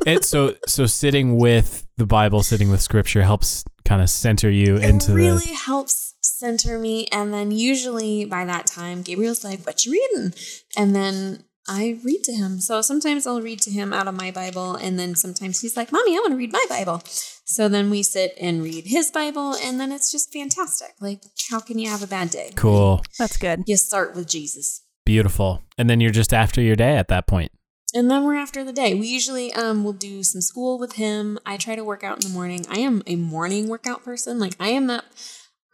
[0.07, 4.77] It so so sitting with the Bible, sitting with Scripture helps kind of center you
[4.77, 5.55] into it really the.
[5.55, 7.07] helps center me.
[7.13, 10.35] And then usually by that time, Gabriel's like, What you reading?
[10.77, 12.61] And then I read to him.
[12.61, 15.93] So sometimes I'll read to him out of my Bible, and then sometimes he's like,
[15.93, 17.03] Mommy, I want to read my Bible.
[17.45, 20.91] So then we sit and read his Bible, and then it's just fantastic.
[21.01, 22.51] Like, how can you have a bad day?
[22.57, 23.63] Cool, That's good.
[23.67, 24.83] You start with Jesus.
[25.05, 27.53] beautiful, and then you're just after your day at that point.
[27.95, 28.95] And then we're after the day.
[28.95, 31.39] We usually um will do some school with him.
[31.45, 32.65] I try to work out in the morning.
[32.69, 34.39] I am a morning workout person.
[34.39, 35.05] Like I am not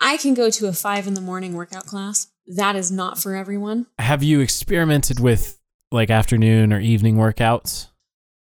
[0.00, 2.28] I can go to a five in the morning workout class.
[2.46, 3.86] That is not for everyone.
[3.98, 5.58] Have you experimented with
[5.90, 7.88] like afternoon or evening workouts?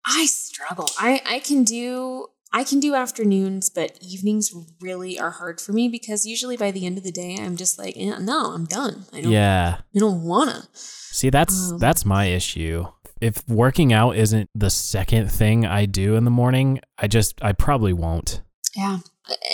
[0.06, 0.88] I struggle.
[0.98, 5.88] I I can do I can do afternoons, but evenings really are hard for me
[5.88, 9.06] because usually by the end of the day I'm just like, eh, no, I'm done.
[9.12, 9.78] I don't Yeah.
[9.94, 10.68] I don't wanna.
[10.72, 12.86] See, that's Um, that's my issue.
[13.20, 17.52] If working out isn't the second thing I do in the morning, I just I
[17.52, 18.42] probably won't.
[18.76, 18.98] Yeah.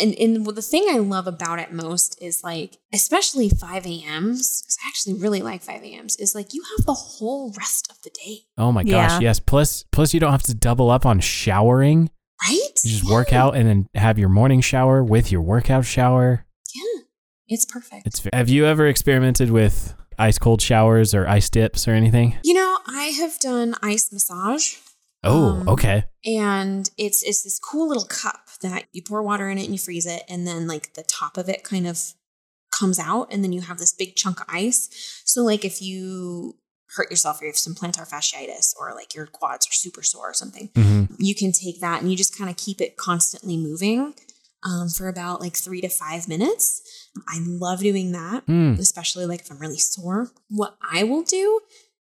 [0.02, 4.76] And and the thing I love about it most is like, especially 5 a.m.s, because
[4.84, 8.10] I actually really like 5 a.m.s, is like you have the whole rest of the
[8.10, 9.08] day, Oh my Yeah.
[9.08, 9.38] gosh, yes.
[9.38, 12.10] Plus plus you don't have to double up on showering.
[12.48, 12.58] right?
[12.82, 16.46] You just work out and then have your morning shower with your workout shower.
[16.74, 17.02] Yeah.
[17.48, 18.06] It's perfect.
[18.06, 22.38] It's Have you ever experimented with ice cold showers or ice dips or anything?
[22.44, 24.76] you know, I have done ice massage.
[25.22, 26.04] Oh, Um, okay.
[26.24, 29.78] and it's it's this cool little cup that you pour water in it and you
[29.78, 31.98] freeze it and then like the top of it kind of
[32.78, 34.88] comes out and then you have this big chunk of ice
[35.26, 36.56] so like if you
[36.96, 40.30] hurt yourself or you have some plantar fasciitis or like your quads are super sore
[40.30, 43.56] or something hmm you can take that and you just kind of keep it constantly
[43.58, 44.14] moving
[44.62, 48.78] um, for about like three to five minutes i love doing that Mm.
[48.78, 50.30] especially like if I'm really sore.
[50.48, 51.60] What I will do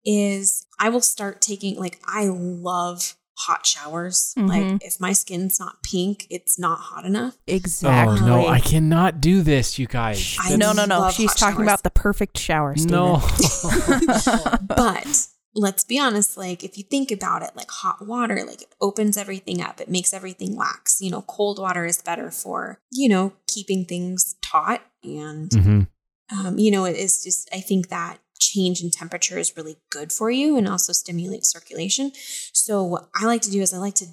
[0.04, 4.34] is I will start taking like I love hot showers.
[4.38, 4.48] Mhm.
[4.48, 7.36] Like if my skin's not pink, it's not hot enough.
[7.46, 8.20] Exactly.
[8.20, 10.36] Oh no, I cannot do this, you guys.
[10.40, 11.10] I no, no, no.
[11.10, 11.66] She's talking showers.
[11.66, 12.76] about the perfect shower.
[12.76, 12.92] Stephen.
[12.92, 13.22] no.
[14.62, 18.74] but let's be honest, like if you think about it, like hot water, like it
[18.80, 21.00] opens everything up, it makes everything wax.
[21.00, 24.82] You know, cold water is better for, you know, keeping things taut.
[25.02, 25.88] And, Mhm.
[26.30, 30.12] um, you know, it is just, I think that change in temperature is really good
[30.12, 32.12] for you and also stimulates circulation.
[32.52, 34.06] So, what I like to do is I like to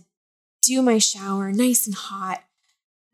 [0.62, 2.44] do my shower nice and hot.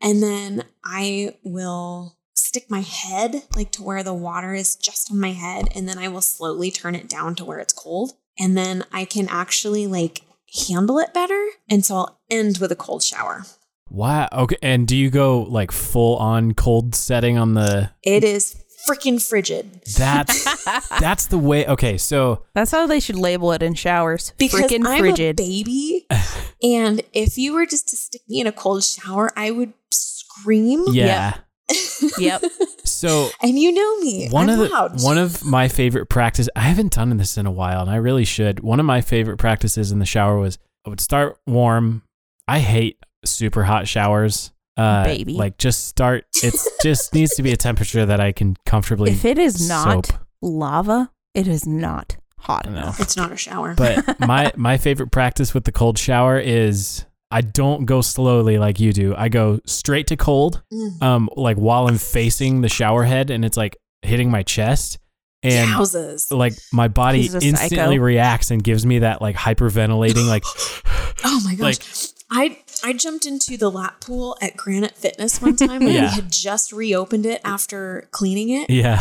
[0.00, 5.20] And then I will stick my head like to where the water is just on
[5.20, 5.68] my head.
[5.74, 8.12] And then I will slowly turn it down to where it's cold.
[8.38, 10.22] And then I can actually like
[10.68, 11.48] handle it better.
[11.70, 13.46] And so I'll end with a cold shower.
[13.94, 14.28] Wow.
[14.32, 14.56] Okay.
[14.62, 18.56] And do you go like full on cold setting on the It is
[18.88, 19.80] freaking frigid.
[19.96, 20.44] that's
[21.00, 24.32] that's the way okay, so That's how they should label it in showers.
[24.36, 25.38] Because Freaking I'm frigid.
[25.40, 26.06] a baby.
[26.62, 30.84] and if you were just to stick me in a cold shower, I would scream.
[30.90, 31.36] yeah.
[32.18, 32.42] Yep.
[32.84, 34.28] So and you know me.
[34.28, 35.02] one I'm of the loud.
[35.02, 38.26] one of my favorite practice I haven't done this in a while and I really
[38.26, 38.60] should.
[38.60, 42.02] One of my favorite practices in the shower was I would start warm.
[42.46, 44.50] I hate super hot showers.
[44.76, 45.34] Uh Baby.
[45.34, 46.52] like just start it
[46.82, 50.18] just needs to be a temperature that I can comfortably If it is not soap.
[50.42, 52.98] lava, it is not hot enough.
[53.00, 53.74] it's not a shower.
[53.76, 58.78] But my my favorite practice with the cold shower is I don't go slowly like
[58.80, 59.14] you do.
[59.16, 61.02] I go straight to cold, Mm.
[61.02, 64.98] um, like while I'm facing the shower head and it's like hitting my chest,
[65.42, 66.32] and Yowzas.
[66.36, 67.96] like my body instantly psycho.
[67.96, 70.44] reacts and gives me that like hyperventilating, like
[71.24, 71.60] Oh my gosh.
[71.60, 71.82] like
[72.30, 76.02] I I jumped into the lap pool at Granite Fitness one time when Yeah.
[76.10, 78.68] we had just reopened it after cleaning it.
[78.68, 79.00] yeah,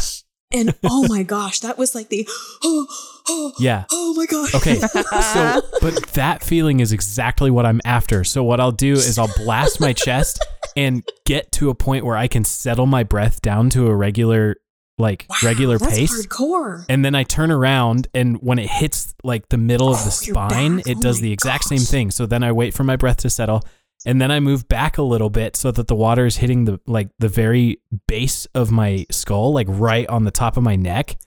[0.53, 2.25] And oh my gosh, that was like the
[2.63, 2.88] oh,
[3.27, 3.84] oh, yeah.
[3.91, 4.55] oh my gosh.
[4.55, 8.23] Okay, so but that feeling is exactly what I'm after.
[8.23, 10.39] So what I'll do is I'll blast my chest
[10.77, 14.55] and get to a point where I can settle my breath down to a regular
[14.97, 16.25] like Wow, regular pace.
[16.27, 16.85] hardcore.
[16.89, 20.31] And then I turn around, and when it hits like the middle of the Oh,
[20.31, 22.11] spine, it Oh does the exact same thing.
[22.11, 23.63] So then I wait for my breath to settle,
[24.05, 26.79] and then I move back a little bit so that the water is hitting the
[26.85, 31.17] like the very base of my skull, like right on the top of my neck.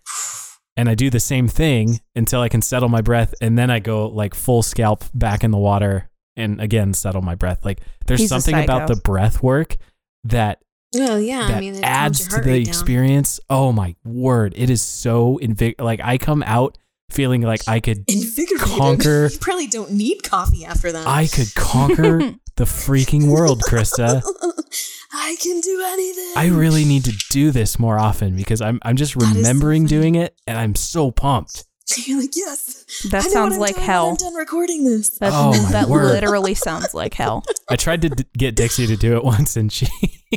[0.78, 3.78] And I do the same thing until I can settle my breath, and then I
[3.78, 7.64] go like full scalp back in the water, and again settle my breath.
[7.64, 9.76] Like there's He's something about the breath work
[10.24, 10.60] that
[10.98, 12.68] Well, yeah, that I mean, it adds to heart the rate down.
[12.70, 13.40] experience.
[13.50, 14.54] Oh my word.
[14.56, 16.78] It is so invig like I come out
[17.10, 18.04] feeling like I could
[18.58, 21.06] Conquer- You probably don't need coffee after that.
[21.06, 22.18] I could conquer
[22.56, 24.22] the freaking world, Krista.
[25.12, 26.32] I can do anything.
[26.36, 29.36] I really need to do this more often because I'm I'm just That is so
[29.36, 31.64] remembering doing it and I'm so pumped.
[32.06, 32.84] You're like, yes.
[33.10, 34.08] That I know sounds I'm like doing when hell.
[34.10, 35.10] I'm done recording this.
[35.18, 36.06] That, Oh, my that word.
[36.12, 37.44] literally sounds like hell.
[37.70, 39.86] I tried to d- get Dixie to do it once and she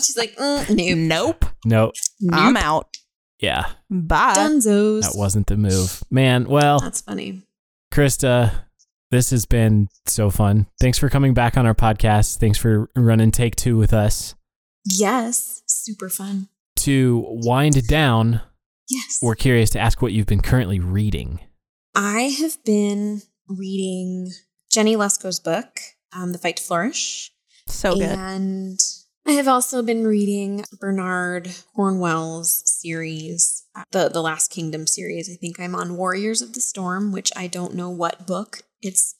[0.00, 1.44] She's like, mm, nope.
[1.64, 1.94] Nope.
[2.20, 2.36] No.
[2.36, 2.88] I'm out.
[3.38, 3.66] Yeah.
[3.90, 4.34] Bye.
[4.36, 5.02] Dunzos.
[5.02, 6.02] That wasn't the move.
[6.10, 7.42] Man, well, That's funny.
[7.92, 8.52] Krista,
[9.10, 10.66] this has been so fun.
[10.80, 12.38] Thanks for coming back on our podcast.
[12.38, 14.34] Thanks for running take 2 with us.
[14.84, 15.62] Yes.
[15.66, 16.48] Super fun.
[16.76, 18.40] To wind down,
[18.92, 19.18] Yes.
[19.22, 21.40] we're curious to ask what you've been currently reading.
[21.94, 24.30] I have been reading
[24.70, 25.80] Jennie Lusko's book,
[26.12, 27.32] um, The Fight to Flourish.
[27.66, 28.02] So good.
[28.04, 28.78] And
[29.26, 35.30] I have also been reading Bernard Cornwell's series, uh, the the Last Kingdom series.
[35.30, 38.62] I think I'm on Warriors of the Storm, which I don't know what book.
[38.80, 39.14] It's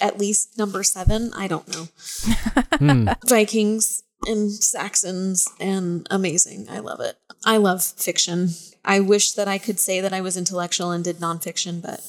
[0.00, 1.32] at least number seven.
[1.34, 1.88] I don't know.
[2.78, 3.08] Hmm.
[3.26, 6.66] Vikings and Saxons and amazing.
[6.70, 7.16] I love it.
[7.44, 8.50] I love fiction.
[8.84, 12.00] I wish that I could say that I was intellectual and did nonfiction, but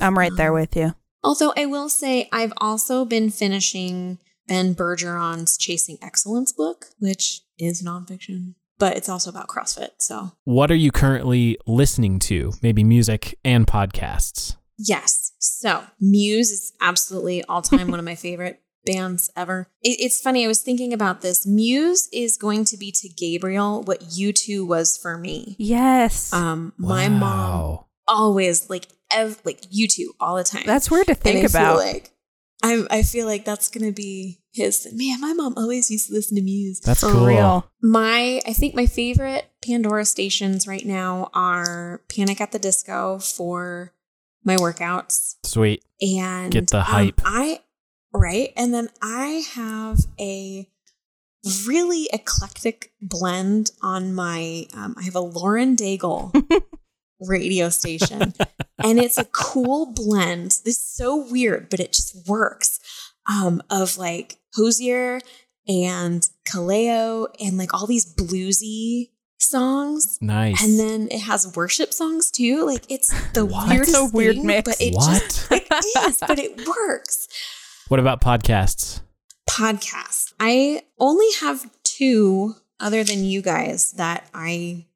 [0.00, 0.94] I'm right there um, with you.
[1.22, 7.82] Although I will say I've also been finishing Ben Bergeron's Chasing Excellence book, which is
[7.82, 9.90] nonfiction, but it's also about CrossFit.
[9.98, 12.52] So What are you currently listening to?
[12.62, 14.56] Maybe music and podcasts.
[14.78, 15.32] yes.
[15.38, 19.68] So Muse is absolutely all time one of my favorite bands ever.
[19.82, 20.44] It, it's funny.
[20.44, 21.46] I was thinking about this.
[21.46, 25.56] Muse is going to be to Gabriel what U2 was for me.
[25.58, 26.32] Yes.
[26.32, 30.64] Um, my mom always like ev- like U2 all the time.
[30.66, 31.78] That's weird to And think I about.
[31.78, 32.10] Feel like,
[32.62, 34.88] I I feel like that's gonna be his.
[34.92, 36.80] Man, my mom always used to listen to Muse.
[36.80, 37.26] That's for cool.
[37.26, 37.70] real.
[37.82, 43.92] My I think my favorite Pandora stations right now are Panic at the Disco for
[44.44, 45.82] my workouts Sweet.
[46.00, 47.20] and Get the um, hype.
[47.24, 47.60] I
[48.14, 50.68] right, and then I have a
[51.66, 54.66] really eclectic blend on my.
[54.74, 56.32] Um, I have a Lauren Daigle
[57.20, 58.32] radio station.
[58.82, 60.46] and it's a cool blend.
[60.64, 62.80] This is so weird, but it just works.
[63.30, 65.18] Um, of like Hozier
[65.66, 70.18] and Kaleo and like all these bluesy songs.
[70.20, 70.62] Nice.
[70.62, 72.66] And then it has worship songs too.
[72.66, 73.68] Like it's the What?
[73.70, 74.68] weirdest It's a weird thing, mix.
[74.68, 75.22] but it What?
[75.22, 75.66] just it
[76.06, 77.28] is, but it works.
[77.88, 79.00] What about podcasts?
[79.48, 80.32] Podcasts.
[80.40, 84.86] I only have two other than you guys that I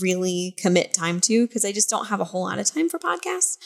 [0.00, 2.98] really commit time to because I just don't have a whole lot of time for
[2.98, 3.58] podcasts.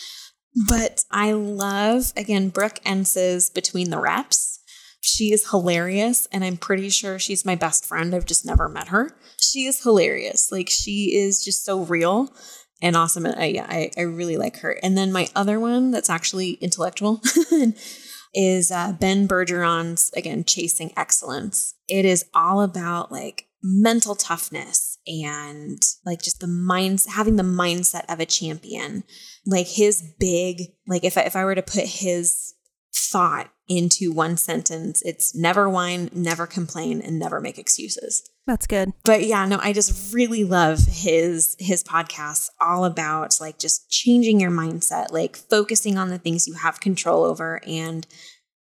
[0.68, 4.60] But I love again Brooke Ence's Between the Reps.
[5.00, 8.14] She is hilarious, and I'm pretty sure she's my best friend.
[8.14, 9.10] I've just never met her.
[9.40, 10.52] She is hilarious.
[10.52, 12.32] Like she is just so real
[12.80, 13.26] and awesome.
[13.26, 14.78] I, uh, yeah, I, I really like her.
[14.82, 17.20] And then my other one that's actually intellectual
[18.34, 21.74] is uh, Ben Bergeron's again Chasing Excellence.
[21.88, 28.04] It is all about like mental toughness and like just the minds having the mindset
[28.08, 29.04] of a champion.
[29.46, 32.54] Like his big like if I, if I were to put his
[32.94, 38.92] thought into one sentence, it's never whine, never complain, and never make excuses That's good.
[39.04, 44.40] but yeah no i just really love his his podcasts all about like just changing
[44.40, 48.06] your mindset like focusing on the things you have control over and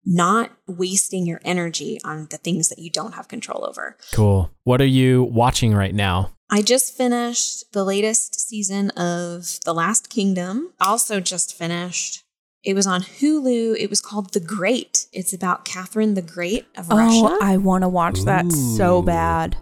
[0.05, 4.51] not wasting your energy on the things that you don't have control over Cool.
[4.65, 6.33] What are you watching right now?
[6.49, 12.23] i just finished the latest season of the last kingdom also just finished
[12.67, 16.89] it was on hulu it was called the great it's about catherine the great of
[16.91, 19.57] Oh, russia I want to watch that so bad.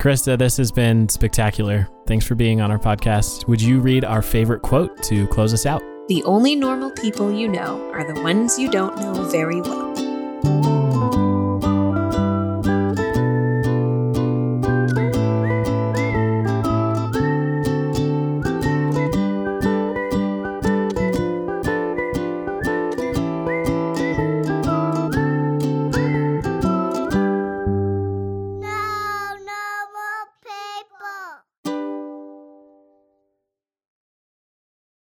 [0.00, 1.88] Krista, this has been spectacular.
[2.08, 3.46] Thanks for being on our podcast.
[3.46, 5.80] Would you read our favorite quote to close us out?
[6.08, 9.94] the only normal people you know are the ones you don't know very well